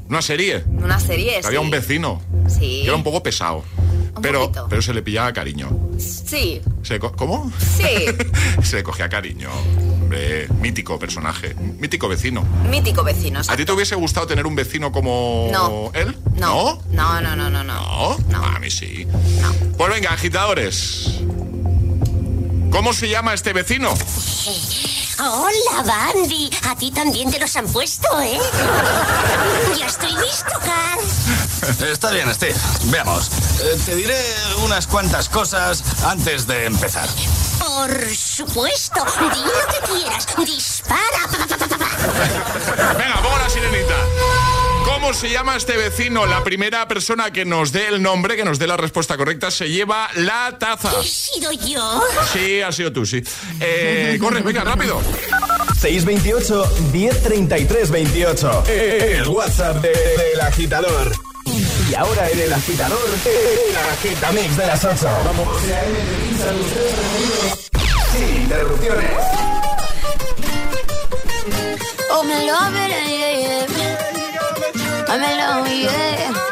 Una 0.09 0.21
serie. 0.21 0.65
Una 0.83 0.99
serie, 0.99 1.37
Había 1.45 1.61
sí. 1.61 1.65
un 1.65 1.71
vecino. 1.71 2.21
Sí. 2.49 2.81
Que 2.81 2.87
era 2.87 2.97
un 2.97 3.05
poco 3.05 3.23
pesado. 3.23 3.63
Pero, 4.21 4.41
poquito. 4.41 4.67
pero 4.69 4.83
se 4.83 4.93
le 4.95 5.03
pillaba 5.03 5.33
cariño. 5.33 5.71
Sí, 5.97 6.61
Se 6.83 6.99
co- 6.99 7.13
¿Cómo? 7.13 7.53
sí. 7.61 7.85
se 8.65 8.77
le 8.79 8.83
cogía 8.83 9.09
cariño. 9.09 9.49
Hombre, 10.13 10.47
mítico 10.61 10.99
personaje. 10.99 11.55
Mítico 11.79 12.07
vecino. 12.07 12.43
Mítico 12.69 13.03
vecino. 13.03 13.41
¿A 13.49 13.57
ti 13.57 13.65
te 13.65 13.73
hubiese 13.73 13.95
gustado 13.95 14.27
tener 14.27 14.47
un 14.47 14.55
vecino 14.55 14.93
como 14.93 15.49
No. 15.51 15.91
él? 15.95 16.19
No. 16.37 16.83
No, 16.91 17.19
no, 17.23 17.35
no, 17.35 17.49
no, 17.49 17.65
no. 17.65 18.19
¿No? 18.29 18.45
A 18.45 18.59
mí 18.59 18.71
sí. 18.71 19.07
Pues 19.79 19.91
venga, 19.91 20.13
agitadores. 20.13 21.13
¿Cómo 22.71 22.93
se 22.93 23.09
llama 23.09 23.33
este 23.33 23.55
vecino? 23.55 23.95
Hola, 25.19 25.83
Bandy. 25.87 26.51
A 26.69 26.77
ti 26.77 26.91
también 26.91 27.31
te 27.31 27.39
los 27.39 27.57
han 27.57 27.67
puesto, 27.69 28.07
¿eh? 28.21 28.39
Ya 29.79 29.87
estoy 29.87 30.13
listo, 30.13 30.53
Carl. 30.63 31.89
Está 31.91 32.11
bien, 32.11 32.33
Steve. 32.35 32.55
Veamos. 32.91 33.31
Eh, 33.63 33.79
te 33.87 33.97
diré 33.97 34.19
unas 34.63 34.87
cuantas 34.87 35.31
cosas 35.31 35.83
antes 36.05 36.47
de 36.47 36.67
empezar. 36.67 37.09
Por 37.75 38.15
supuesto. 38.15 39.01
Di 39.19 39.41
lo 39.41 39.67
que 39.73 39.79
quieras. 39.93 40.27
Dispara. 40.45 41.01
Pa, 41.31 41.39
pa, 41.47 41.57
pa, 41.57 41.67
pa, 41.67 41.79
pa. 41.79 41.89
Venga, 42.99 43.23
pongo 43.23 43.39
la 43.39 43.49
sirenita. 43.49 43.95
¿Cómo 44.85 45.15
se 45.15 45.31
llama 45.31 45.57
este 45.57 45.77
vecino? 45.79 46.27
La 46.27 46.45
primera 46.45 46.87
persona 46.87 47.31
que 47.33 47.45
nos 47.47 47.73
dé 47.73 47.89
el 47.89 48.03
nombre, 48.03 48.37
que 48.37 48.45
nos 48.45 48.59
dé 48.59 48.67
la 48.67 48.77
respuesta 48.77 49.17
correcta, 49.17 49.51
se 49.51 49.71
lleva 49.71 50.11
la 50.17 50.57
taza. 50.59 50.93
¿He 51.01 51.05
sido 51.05 51.51
yo? 51.53 52.03
Sí, 52.33 52.61
ha 52.61 52.71
sido 52.73 52.93
tú, 52.93 53.07
sí. 53.07 53.23
Eh, 53.61 54.19
corre, 54.21 54.43
venga, 54.43 54.65
rápido. 54.65 55.01
628 55.81 56.71
1033 56.93 57.91
28. 57.91 58.65
El 58.69 59.29
WhatsApp 59.29 59.77
de- 59.79 59.89
del 60.33 60.41
agitador. 60.43 61.13
Y 61.91 61.95
ahora 61.95 62.29
en 62.31 62.39
el 62.41 62.53
agitador, 62.53 63.09
el 63.25 63.77
agitamix 63.77 64.57
de 64.57 64.67
las 64.67 64.85
8. 64.85 65.09
Vamos. 65.25 65.49
Oh, 72.15 72.23
me 72.23 72.37
love 72.51 72.75
it, 72.77 72.93
yeah. 73.09 73.67
I'm 75.09 75.21
yeah. 75.85 76.52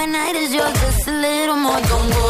my 0.00 0.06
night 0.06 0.34
is 0.34 0.54
yours? 0.54 0.72
Just 0.80 1.08
a 1.08 1.12
little 1.12 1.56
more. 1.56 1.80
Don't 1.90 2.10
go 2.10 2.29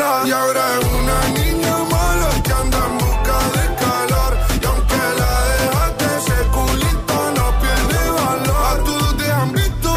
Y 0.00 0.30
ahora 0.30 0.62
es 0.78 0.86
una 0.86 1.28
niña 1.38 1.76
mala 1.90 2.30
que 2.42 2.52
anda 2.52 2.78
en 2.86 2.96
busca 2.96 3.36
de 3.56 3.64
calor. 3.82 4.32
Y 4.62 4.64
aunque 4.64 4.96
la 5.20 5.32
dejaste, 5.50 6.04
ese 6.16 6.38
culito 6.56 7.16
no 7.36 7.46
pierde 7.60 8.10
valor. 8.10 8.62
A 8.70 8.84
todos 8.84 9.16
te 9.18 9.30
han 9.30 9.52
visto. 9.52 9.92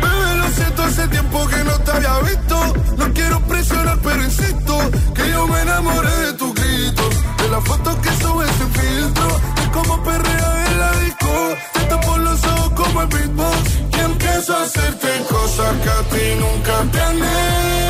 Bebé, 0.00 0.36
lo 0.36 0.48
siento, 0.50 0.82
hace 0.84 1.08
tiempo 1.08 1.44
que 1.48 1.64
no 1.64 1.76
te 1.80 1.90
había 1.90 2.18
visto. 2.20 2.74
No 2.98 3.12
quiero 3.12 3.40
presionar, 3.40 3.98
pero 4.00 4.22
insisto 4.22 4.78
que 5.12 5.28
yo 5.28 5.48
me 5.48 5.62
enamoré 5.62 6.16
de 6.26 6.32
tus 6.34 6.54
gritos. 6.54 7.14
De 7.36 7.48
la 7.48 7.60
foto 7.62 8.00
que 8.00 8.10
sube 8.22 8.46
sin 8.46 8.70
filtro. 8.74 9.40
De 9.56 9.70
como 9.72 10.04
perrea 10.04 10.66
en 10.68 10.78
la 10.78 10.92
disco. 11.00 11.56
Te 11.88 11.96
por 12.06 12.18
los 12.20 12.44
ojos 12.44 12.70
como 12.76 13.02
el 13.02 13.08
beatbox. 13.08 13.78
Empiezo 14.04 14.56
a 14.56 14.62
hacerte 14.62 15.08
cosas 15.28 15.72
que 15.82 15.90
a 15.90 16.02
ti 16.10 16.24
nunca 16.38 16.92
te 16.92 17.00
han 17.00 17.20
esta 17.22 17.89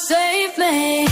save 0.00 0.56
me. 0.56 1.09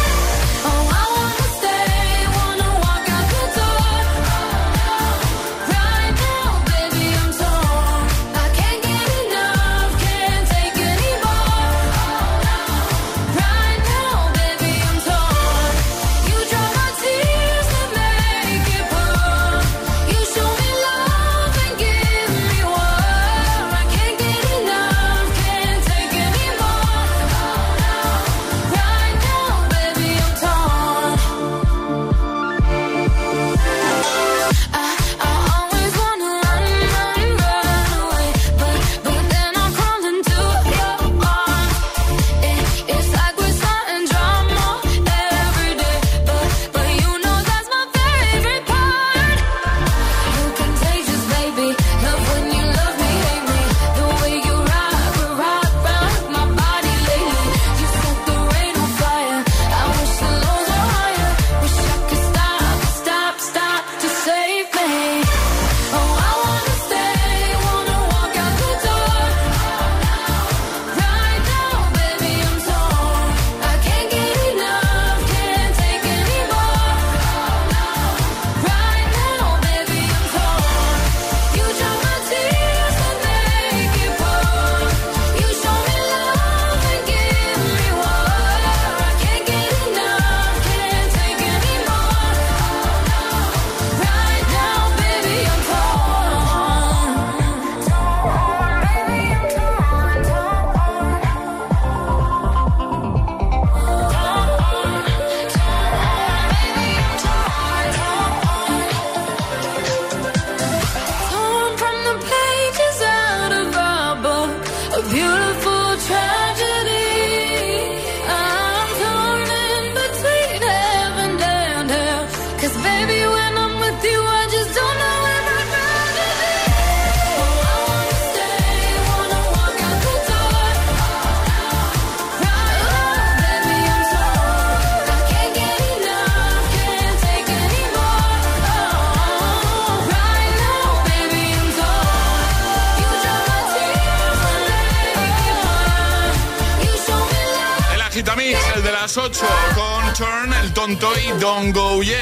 Tonto 150.78 151.10
y 151.18 151.36
Don't 151.40 151.74
Go 151.74 152.04
Yet. 152.04 152.14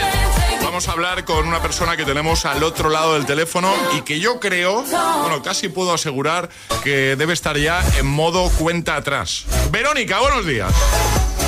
Vamos 0.62 0.88
a 0.88 0.92
hablar 0.92 1.26
con 1.26 1.46
una 1.46 1.60
persona 1.60 1.94
que 1.94 2.06
tenemos 2.06 2.46
al 2.46 2.62
otro 2.62 2.88
lado 2.88 3.12
del 3.12 3.26
teléfono 3.26 3.70
y 3.94 4.00
que 4.00 4.18
yo 4.18 4.40
creo, 4.40 4.82
bueno, 5.20 5.42
casi 5.42 5.68
puedo 5.68 5.92
asegurar 5.92 6.48
que 6.82 7.16
debe 7.16 7.34
estar 7.34 7.58
ya 7.58 7.84
en 7.98 8.06
modo 8.06 8.48
cuenta 8.48 8.96
atrás. 8.96 9.44
Verónica, 9.70 10.20
buenos 10.20 10.46
días. 10.46 10.72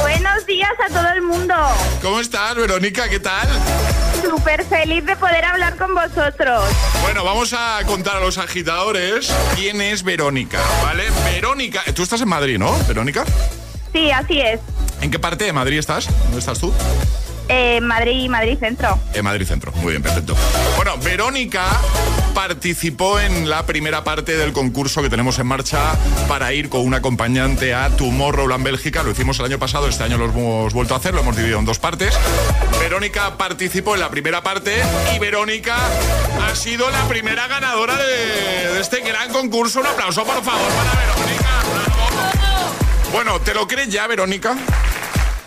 Buenos 0.03 0.45
días 0.45 0.71
a 0.87 0.93
todo 0.93 1.09
el 1.15 1.23
mundo. 1.23 1.55
¿Cómo 2.03 2.21
estás, 2.21 2.55
Verónica? 2.57 3.09
¿Qué 3.09 3.21
tal? 3.21 3.49
Súper 4.23 4.67
feliz 4.67 5.03
de 5.07 5.17
poder 5.17 5.47
hablar 5.47 5.79
con 5.79 5.95
vosotros. 5.95 6.65
Bueno, 7.01 7.25
vamos 7.25 7.55
a 7.55 7.81
contar 7.87 8.17
a 8.17 8.21
los 8.21 8.37
agitadores 8.37 9.33
quién 9.57 9.81
es 9.81 10.03
Verónica, 10.03 10.61
¿vale? 10.83 11.05
Verónica, 11.25 11.83
tú 11.95 12.03
estás 12.03 12.21
en 12.21 12.29
Madrid, 12.29 12.59
¿no, 12.59 12.77
Verónica? 12.87 13.25
Sí, 13.95 14.11
así 14.11 14.43
es. 14.43 14.61
¿En 15.01 15.11
qué 15.11 15.19
parte 15.19 15.45
de 15.45 15.53
Madrid 15.53 15.79
estás? 15.79 16.09
¿Dónde 16.25 16.39
estás 16.39 16.59
tú? 16.59 16.73
Eh, 17.51 17.81
Madrid, 17.81 18.29
Madrid 18.29 18.59
Centro. 18.61 18.99
En 19.15 19.25
Madrid 19.25 19.47
Centro, 19.47 19.73
muy 19.77 19.93
bien, 19.93 20.03
perfecto. 20.03 20.37
Bueno, 20.77 20.99
Verónica 20.99 21.65
participó 22.35 23.19
en 23.19 23.49
la 23.49 23.65
primera 23.65 24.05
parte 24.05 24.37
del 24.37 24.53
concurso 24.53 25.03
que 25.03 25.09
tenemos 25.09 25.39
en 25.39 25.47
marcha 25.47 25.95
para 26.29 26.53
ir 26.53 26.69
con 26.69 26.83
un 26.83 26.93
acompañante 26.93 27.73
a 27.75 27.89
Tomorrowland 27.89 28.65
Bélgica. 28.65 29.03
Lo 29.03 29.13
hicimos 29.13 29.39
el 29.39 29.47
año 29.47 29.59
pasado, 29.59 29.89
este 29.89 30.05
año 30.05 30.19
lo 30.19 30.27
hemos 30.27 30.75
vuelto 30.75 30.93
a 30.93 30.99
hacer, 30.99 31.15
lo 31.15 31.21
hemos 31.21 31.37
dividido 31.37 31.59
en 31.59 31.65
dos 31.65 31.79
partes. 31.79 32.15
Verónica 32.81 33.39
participó 33.39 33.95
en 33.95 34.01
la 34.01 34.11
primera 34.11 34.43
parte 34.43 34.83
y 35.17 35.19
Verónica 35.19 35.77
ha 36.43 36.55
sido 36.55 36.91
la 36.91 37.09
primera 37.09 37.49
ganadora 37.49 37.97
de, 37.97 38.75
de 38.75 38.81
este 38.81 39.01
gran 39.01 39.33
concurso. 39.33 39.81
Un 39.81 39.87
aplauso, 39.87 40.23
por 40.25 40.45
favor, 40.45 40.69
para 40.73 40.91
Verónica. 41.01 41.78
Bueno, 43.13 43.41
¿te 43.41 43.55
lo 43.55 43.67
crees 43.67 43.89
ya, 43.89 44.07
Verónica? 44.07 44.57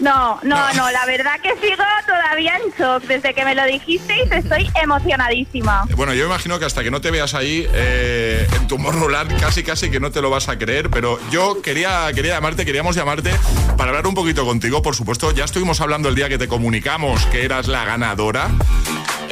No, 0.01 0.39
no, 0.41 0.74
no, 0.74 0.89
la 0.89 1.05
verdad 1.05 1.39
que 1.41 1.51
sigo 1.62 1.84
todavía 2.07 2.57
en 2.57 2.72
shock. 2.72 3.03
Desde 3.03 3.36
que 3.36 3.45
me 3.45 3.53
lo 3.53 3.64
dijisteis 3.66 4.32
estoy 4.32 4.68
emocionadísima. 4.82 5.86
Bueno, 5.95 6.16
yo 6.16 6.26
imagino 6.26 6.57
que 6.57 6.66
hasta 6.66 6.84
que 6.84 6.89
no 6.89 7.01
te 7.01 7.12
veas 7.12 7.36
ahí 7.36 7.68
eh, 7.72 8.47
en 8.55 8.68
tu 8.68 8.78
Tomorrowland 8.78 9.39
casi 9.39 9.62
casi 9.62 9.91
que 9.91 9.99
no 9.99 10.09
te 10.09 10.22
lo 10.22 10.32
vas 10.32 10.49
a 10.49 10.57
creer, 10.57 10.89
pero 10.89 11.20
yo 11.30 11.62
quería, 11.62 12.12
quería 12.16 12.34
llamarte, 12.34 12.66
queríamos 12.66 12.95
llamarte 12.95 13.32
para 13.78 13.89
hablar 13.89 14.07
un 14.07 14.16
poquito 14.16 14.43
contigo, 14.43 14.82
por 14.82 14.95
supuesto. 14.95 15.32
Ya 15.32 15.45
estuvimos 15.45 15.82
hablando 15.82 16.09
el 16.09 16.16
día 16.16 16.30
que 16.30 16.39
te 16.39 16.47
comunicamos 16.47 17.24
que 17.28 17.45
eras 17.45 17.68
la 17.68 17.86
ganadora. 17.86 18.49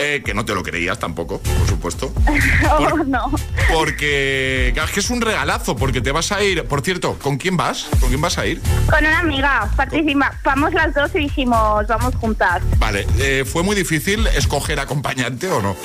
Eh, 0.01 0.21
que 0.23 0.33
no 0.33 0.45
te 0.45 0.55
lo 0.55 0.63
creías 0.63 0.97
tampoco, 0.97 1.41
por 1.41 1.67
supuesto. 1.67 2.13
oh, 2.79 3.03
no. 3.05 3.29
Porque 3.73 4.69
es 4.69 4.91
que 4.91 4.99
es 5.01 5.09
un 5.09 5.19
regalazo, 5.19 5.75
porque 5.75 5.99
te 5.99 6.13
vas 6.13 6.31
a 6.31 6.41
ir. 6.41 6.63
Por 6.63 6.79
cierto, 6.81 7.19
¿con 7.19 7.37
quién 7.37 7.57
vas? 7.57 7.89
¿Con 7.99 8.07
quién 8.07 8.21
vas 8.21 8.37
a 8.37 8.45
ir? 8.45 8.61
Con 8.89 8.99
una 8.99 9.19
amiga. 9.19 9.69
Participamos 9.75 10.73
las 10.73 10.93
dos 10.93 11.11
y 11.15 11.19
dijimos, 11.19 11.85
vamos 11.87 12.15
juntas. 12.15 12.61
Vale, 12.77 13.05
eh, 13.19 13.43
¿fue 13.45 13.61
muy 13.61 13.75
difícil 13.75 14.25
escoger 14.27 14.79
acompañante 14.79 15.49
o 15.49 15.61
no? 15.61 15.75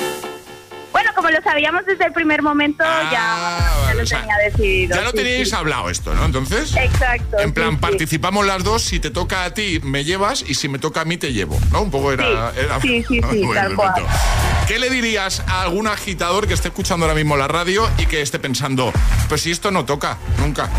Bueno, 0.95 1.11
como 1.16 1.28
lo 1.28 1.42
sabíamos 1.42 1.84
desde 1.86 2.07
el 2.07 2.12
primer 2.12 2.40
momento, 2.40 2.84
Ah, 2.86 3.09
ya, 3.11 3.88
ya 3.88 3.95
lo 3.95 4.05
tenía 4.05 4.36
decidido. 4.49 4.95
Ya 4.95 5.03
lo 5.03 5.11
sí, 5.11 5.16
teníais 5.16 5.49
sí. 5.51 5.55
hablado 5.57 5.90
esto, 5.90 6.14
¿no? 6.14 6.24
Entonces. 6.24 6.72
Exacto. 6.76 7.40
En 7.40 7.53
plan, 7.53 7.70
sí, 7.72 7.76
participamos 7.80 8.47
las 8.47 8.62
dos, 8.62 8.82
si 8.82 9.01
te 9.01 9.11
toca 9.11 9.42
a 9.45 9.53
ti, 9.53 9.80
me 9.82 10.05
llevas 10.05 10.45
y 10.47 10.55
si 10.55 10.68
me 10.68 10.78
toca 10.78 11.01
a 11.01 11.05
mí, 11.05 11.16
te 11.16 11.32
llevo, 11.32 11.59
¿no? 11.72 11.82
Un 11.82 11.90
poco 11.90 12.12
era... 12.12 12.53
Sí, 12.53 12.61
era- 12.61 12.80
sí, 12.80 13.05
sí, 13.09 13.20
sí, 13.32 13.42
Muy 13.45 13.57
tal 13.57 13.74
cual. 13.74 14.07
¿Qué 14.68 14.78
le 14.78 14.88
dirías 14.88 15.42
a 15.49 15.62
algún 15.62 15.88
agitador 15.88 16.47
que 16.47 16.55
esté 16.55 16.68
escuchando 16.68 17.07
ahora 17.07 17.16
mismo 17.16 17.36
la 17.36 17.49
radio 17.49 17.90
y 17.99 18.07
que 18.07 18.22
esté 18.22 18.38
pensando, 18.38 18.92
pues 19.28 19.42
si 19.42 19.51
esto 19.51 19.72
no 19.72 19.84
toca, 19.84 20.16
nunca? 20.38 20.70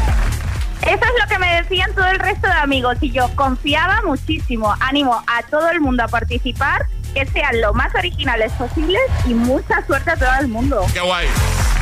Eso 0.82 0.94
es 1.04 1.22
lo 1.24 1.28
que 1.28 1.40
me 1.40 1.62
decían 1.62 1.94
todo 1.96 2.06
el 2.08 2.20
resto 2.20 2.48
de 2.48 2.54
amigos 2.54 2.98
y 3.02 3.12
yo 3.12 3.30
confiaba 3.36 4.02
muchísimo. 4.06 4.74
Animo 4.80 5.22
a 5.28 5.42
todo 5.44 5.70
el 5.72 5.82
mundo 5.82 6.04
a 6.04 6.08
participar, 6.08 6.86
que 7.16 7.26
sean 7.28 7.62
lo 7.62 7.74
más 7.74 7.96
originales 7.96 8.52
posibles 8.54 9.02
y 9.26 9.34
mucha 9.34 9.84
suerte 9.88 10.12
a 10.12 10.18
todo 10.18 10.40
el 10.42 10.50
mundo. 10.50 10.86
¡Qué 10.94 11.00
guay! 11.00 11.28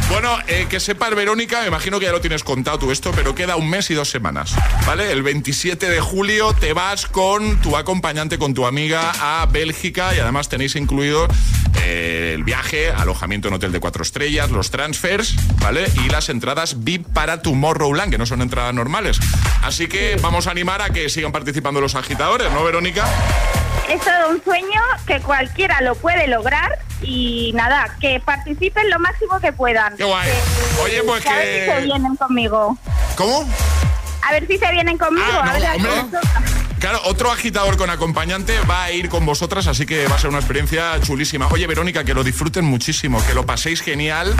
Bueno, 0.09 0.37
eh, 0.47 0.67
que 0.69 0.79
sepas, 0.79 1.15
Verónica, 1.15 1.61
me 1.61 1.67
imagino 1.67 1.97
que 1.99 2.05
ya 2.05 2.11
lo 2.11 2.21
tienes 2.21 2.43
contado 2.43 2.77
tú 2.77 2.91
esto, 2.91 3.11
pero 3.15 3.33
queda 3.33 3.55
un 3.55 3.67
mes 3.67 3.89
y 3.89 3.95
dos 3.95 4.11
semanas, 4.11 4.53
¿vale? 4.85 5.11
El 5.11 5.23
27 5.23 5.89
de 5.89 5.99
julio 6.01 6.53
te 6.53 6.73
vas 6.73 7.07
con 7.07 7.59
tu 7.61 7.75
acompañante, 7.77 8.37
con 8.37 8.53
tu 8.53 8.67
amiga 8.67 9.11
a 9.19 9.45
Bélgica 9.47 10.13
y 10.15 10.19
además 10.19 10.49
tenéis 10.49 10.75
incluido 10.75 11.27
eh, 11.81 12.33
el 12.35 12.43
viaje, 12.43 12.91
alojamiento 12.91 13.47
en 13.47 13.55
hotel 13.55 13.71
de 13.71 13.79
cuatro 13.79 14.03
estrellas, 14.03 14.51
los 14.51 14.69
transfers, 14.69 15.35
¿vale? 15.59 15.85
Y 16.05 16.09
las 16.09 16.29
entradas 16.29 16.83
VIP 16.83 17.07
para 17.07 17.41
Tomorrowland, 17.41 18.11
que 18.11 18.19
no 18.19 18.27
son 18.27 18.43
entradas 18.43 18.75
normales. 18.75 19.19
Así 19.63 19.87
que 19.87 20.17
vamos 20.21 20.45
a 20.45 20.51
animar 20.51 20.83
a 20.83 20.91
que 20.91 21.09
sigan 21.09 21.31
participando 21.31 21.81
los 21.81 21.95
agitadores, 21.95 22.51
¿no, 22.51 22.63
Verónica? 22.63 23.07
Es 23.89 24.01
todo 24.01 24.29
un 24.29 24.43
sueño 24.43 24.81
que 25.05 25.19
cualquiera 25.21 25.81
lo 25.81 25.95
puede 25.95 26.27
lograr 26.27 26.79
y 27.01 27.51
nada, 27.53 27.95
que 27.99 28.19
participen 28.19 28.89
lo 28.89 28.99
máximo 28.99 29.39
que 29.39 29.51
puedan. 29.51 29.95
¡Qué 29.97 30.03
guay! 30.03 30.29
Oye, 30.83 31.03
pues 31.03 31.25
a 31.27 31.35
ver 31.35 31.45
si 31.47 31.65
se 31.69 31.75
que... 31.75 31.81
vienen 31.81 32.15
conmigo. 32.15 32.77
¿Cómo? 33.15 33.47
A 34.21 34.31
ver 34.31 34.47
si 34.47 34.57
se 34.57 34.71
vienen 34.71 34.97
conmigo. 34.97 35.27
Ah, 35.29 35.49
a 35.49 35.53
ver 35.53 35.81
no, 35.81 35.93
hombre. 35.93 36.19
Claro, 36.79 36.99
otro 37.05 37.31
agitador 37.31 37.77
con 37.77 37.89
acompañante 37.89 38.59
va 38.69 38.83
a 38.83 38.91
ir 38.91 39.07
con 39.07 39.25
vosotras, 39.25 39.67
así 39.67 39.85
que 39.85 40.05
va 40.07 40.15
a 40.15 40.19
ser 40.19 40.29
una 40.29 40.39
experiencia 40.39 40.99
chulísima. 41.01 41.47
Oye, 41.49 41.65
Verónica, 41.65 42.03
que 42.03 42.13
lo 42.13 42.25
disfruten 42.25 42.65
muchísimo, 42.65 43.25
que 43.25 43.33
lo 43.33 43.45
paséis 43.45 43.81
genial 43.81 44.35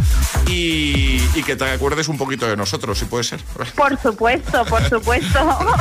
y, 0.47 1.21
y 1.35 1.43
que 1.43 1.55
te 1.55 1.71
acuerdes 1.71 2.09
un 2.09 2.17
poquito 2.17 2.45
de 2.45 2.57
nosotros, 2.57 2.99
si 2.99 3.05
puede 3.05 3.23
ser. 3.23 3.39
Por 3.75 3.97
supuesto, 3.97 4.65
por 4.65 4.83
supuesto. 4.89 5.57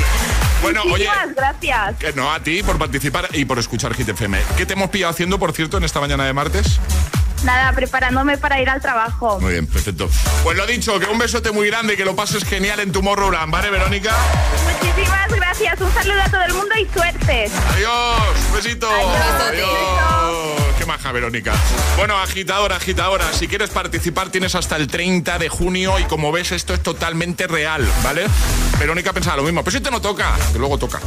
Bueno, 0.62 0.82
oye, 0.92 1.08
gracias. 1.36 1.96
que 1.98 2.12
no 2.12 2.32
a 2.32 2.40
ti 2.40 2.62
por 2.62 2.78
participar 2.78 3.28
y 3.32 3.44
por 3.44 3.58
escuchar 3.58 3.94
Hit 3.94 4.08
FM. 4.08 4.38
¿Qué 4.56 4.64
te 4.64 4.74
hemos 4.74 4.90
pillado 4.90 5.10
haciendo, 5.10 5.38
por 5.38 5.52
cierto, 5.52 5.76
en 5.76 5.84
esta 5.84 6.00
mañana 6.00 6.24
de 6.24 6.32
martes? 6.32 6.78
Nada, 7.44 7.72
preparándome 7.72 8.38
para 8.38 8.60
ir 8.60 8.70
al 8.70 8.80
trabajo. 8.80 9.40
Muy 9.40 9.52
bien, 9.52 9.66
perfecto. 9.66 10.08
Pues 10.44 10.56
lo 10.56 10.64
dicho, 10.66 10.98
que 11.00 11.06
un 11.06 11.18
besote 11.18 11.50
muy 11.50 11.66
grande 11.66 11.94
y 11.94 11.96
que 11.96 12.04
lo 12.04 12.14
pases 12.14 12.44
genial 12.44 12.78
en 12.78 12.92
tu 12.92 13.02
Morroland, 13.02 13.50
¿vale, 13.52 13.68
Verónica? 13.70 14.12
Muchísimas 14.64 15.28
gracias. 15.28 15.80
Un 15.80 15.92
saludo 15.92 16.22
a 16.22 16.30
todo 16.30 16.42
el 16.42 16.54
mundo 16.54 16.74
y 16.80 16.86
suerte. 16.94 17.50
Adiós, 17.74 18.52
besito. 18.54 18.88
Adiós. 18.88 20.62
Qué 20.78 20.86
maja, 20.86 21.10
Verónica. 21.10 21.52
Bueno, 21.96 22.16
agitadora, 22.18 22.76
agitadora, 22.76 23.32
si 23.32 23.48
quieres 23.48 23.70
participar 23.70 24.30
tienes 24.30 24.54
hasta 24.54 24.76
el 24.76 24.86
30 24.86 25.38
de 25.38 25.48
junio 25.48 25.98
y 25.98 26.04
como 26.04 26.30
ves 26.30 26.52
esto 26.52 26.74
es 26.74 26.82
totalmente 26.82 27.46
real, 27.48 27.86
¿vale? 28.04 28.26
Verónica 28.82 29.12
pensaba 29.12 29.36
lo 29.36 29.44
mismo, 29.44 29.62
pero 29.62 29.76
si 29.76 29.80
te 29.80 29.92
no 29.92 30.00
toca, 30.00 30.36
que 30.52 30.58
luego 30.58 30.76
toca. 30.76 31.00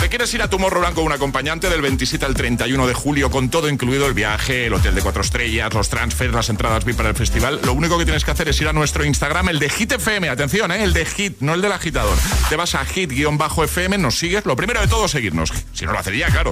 ¿Te 0.00 0.10
quieres 0.10 0.32
ir 0.34 0.42
a 0.42 0.50
tu 0.50 0.58
Morroland 0.58 0.94
con 0.94 1.04
un 1.04 1.12
acompañante 1.12 1.70
del 1.70 1.80
27 1.80 2.26
al 2.26 2.34
31 2.34 2.86
de 2.86 2.92
julio 2.92 3.30
con 3.30 3.48
todo 3.48 3.70
incluido 3.70 4.06
el 4.06 4.12
viaje, 4.12 4.66
el 4.66 4.74
hotel 4.74 4.94
de 4.94 5.00
cuatro 5.00 5.22
estrellas, 5.22 5.72
los 5.72 5.88
transfers, 5.88 6.34
las 6.34 6.50
entradas 6.50 6.84
VIP 6.84 6.98
para 6.98 7.08
el 7.08 7.14
festival? 7.14 7.58
Lo 7.64 7.72
único 7.72 7.96
que 7.96 8.04
tienes 8.04 8.22
que 8.22 8.32
hacer 8.32 8.50
es 8.50 8.60
ir 8.60 8.68
a 8.68 8.74
nuestro 8.74 9.02
Instagram, 9.02 9.48
el 9.48 9.60
de 9.60 9.70
Hit 9.70 9.92
FM, 9.92 10.28
atención, 10.28 10.70
¿eh? 10.70 10.84
el 10.84 10.92
de 10.92 11.06
Hit, 11.06 11.40
no 11.40 11.54
el 11.54 11.62
del 11.62 11.72
agitador. 11.72 12.18
Te 12.50 12.56
vas 12.56 12.74
a 12.74 12.84
Hit-FM, 12.84 13.96
nos 13.96 14.18
sigues, 14.18 14.44
lo 14.44 14.54
primero 14.54 14.82
de 14.82 14.88
todo 14.88 15.08
seguirnos, 15.08 15.50
si 15.72 15.86
no 15.86 15.92
lo 15.92 15.98
hacería, 15.98 16.26
claro. 16.26 16.50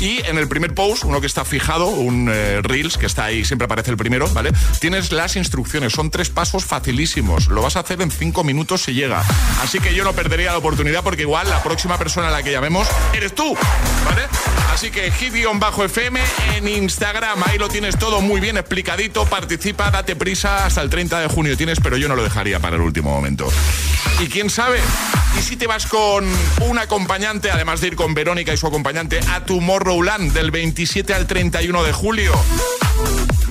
Y 0.00 0.26
en 0.26 0.38
el 0.38 0.48
primer 0.48 0.74
post, 0.74 1.04
uno 1.04 1.20
que 1.20 1.28
está 1.28 1.44
fijado, 1.44 1.86
un 1.86 2.28
eh, 2.28 2.60
Reels, 2.62 2.98
que 2.98 3.06
está 3.06 3.26
ahí, 3.26 3.44
siempre 3.44 3.66
aparece 3.66 3.92
el 3.92 3.96
primero, 3.96 4.28
¿vale? 4.30 4.50
Tienes 4.80 5.12
las 5.12 5.36
instrucciones, 5.36 5.92
son 5.92 6.10
tres 6.10 6.30
pasos 6.30 6.64
facilísimos, 6.64 7.46
lo 7.46 7.62
vas 7.62 7.76
a 7.76 7.80
hacer 7.80 8.02
en 8.02 8.10
cinco 8.10 8.42
minutos 8.42 8.82
si 8.82 8.94
llega. 8.94 9.22
Así 9.60 9.78
que 9.78 9.94
yo 9.94 10.04
no 10.04 10.12
perdería 10.12 10.52
la 10.52 10.58
oportunidad 10.58 11.02
porque 11.02 11.22
igual 11.22 11.48
la 11.48 11.62
próxima 11.62 11.98
persona 11.98 12.28
a 12.28 12.30
la 12.30 12.42
que 12.42 12.52
llamemos 12.52 12.88
eres 13.12 13.34
tú, 13.34 13.56
¿vale? 14.04 14.22
Así 14.72 14.90
que 14.90 15.10
hit-fm 15.10 16.20
en 16.56 16.68
Instagram, 16.68 17.42
ahí 17.44 17.58
lo 17.58 17.68
tienes 17.68 17.98
todo 17.98 18.20
muy 18.20 18.40
bien 18.40 18.56
explicadito, 18.56 19.26
participa, 19.26 19.90
date 19.90 20.16
prisa, 20.16 20.66
hasta 20.66 20.80
el 20.80 20.90
30 20.90 21.20
de 21.20 21.28
junio 21.28 21.56
tienes, 21.56 21.78
pero 21.80 21.96
yo 21.96 22.08
no 22.08 22.16
lo 22.16 22.22
dejaría 22.22 22.58
para 22.58 22.76
el 22.76 22.82
último 22.82 23.10
momento. 23.10 23.48
Y 24.20 24.26
quién 24.26 24.50
sabe, 24.50 24.80
¿y 25.38 25.42
si 25.42 25.56
te 25.56 25.66
vas 25.66 25.86
con 25.86 26.24
un 26.60 26.78
acompañante, 26.78 27.50
además 27.50 27.80
de 27.80 27.88
ir 27.88 27.96
con 27.96 28.14
Verónica 28.14 28.52
y 28.52 28.56
su 28.56 28.66
acompañante, 28.66 29.20
a 29.30 29.44
Tomorrowland 29.44 30.32
del 30.32 30.50
27 30.50 31.14
al 31.14 31.26
31 31.26 31.82
de 31.82 31.92
julio? 31.92 32.32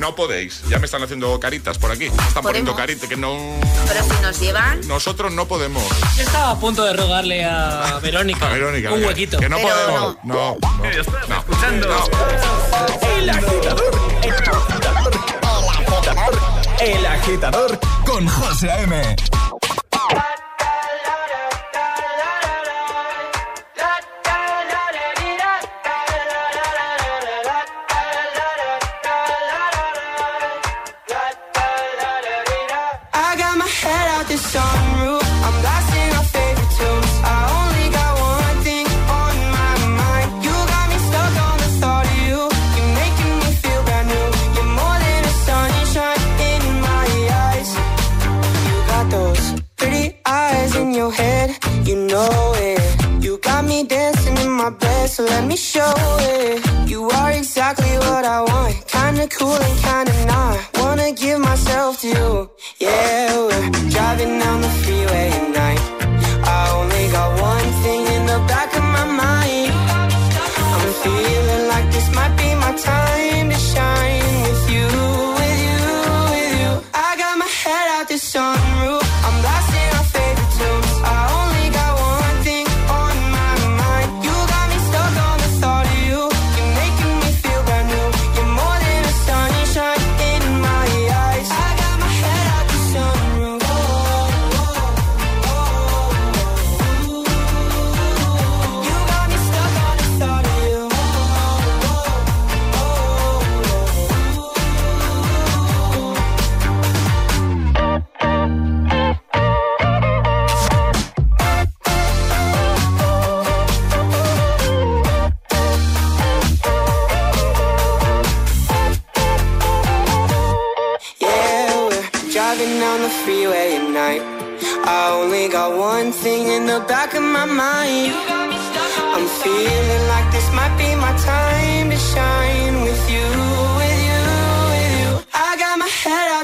No 0.01 0.15
podéis, 0.15 0.63
ya 0.67 0.79
me 0.79 0.85
están 0.85 1.03
haciendo 1.03 1.39
caritas 1.39 1.77
por 1.77 1.91
aquí, 1.91 2.09
me 2.09 2.27
están 2.27 2.41
poniendo 2.41 2.75
caritas 2.75 3.07
que 3.07 3.15
no... 3.15 3.37
Pero 3.87 4.03
si 4.03 4.21
nos 4.23 4.39
llevan. 4.39 4.81
Nosotros 4.87 5.31
no 5.31 5.47
podemos. 5.47 5.83
Yo 6.17 6.23
estaba 6.23 6.49
a 6.49 6.59
punto 6.59 6.83
de 6.83 6.93
rogarle 6.93 7.45
a 7.45 7.99
Verónica, 8.01 8.47
A 8.47 8.49
Verónica, 8.49 8.91
un 8.91 9.03
huequito. 9.03 9.37
Que 9.37 9.47
no 9.47 9.59
podemos. 9.59 10.17
No, 10.23 10.57
no, 10.57 10.57
no. 10.81 11.37
escuchando. 11.37 11.87
El 13.15 13.29
agitador. 13.29 13.91
El 14.23 14.33
agitador. 14.33 15.11
El 15.43 15.69
agitador. 15.69 16.39
El 16.79 17.05
agitador 17.05 17.79
con 18.03 18.27
José 18.27 18.71
A.M. 18.71 19.15
I 34.31 34.37
got 34.53 34.70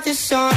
the 0.07 0.13
song. 0.13 0.56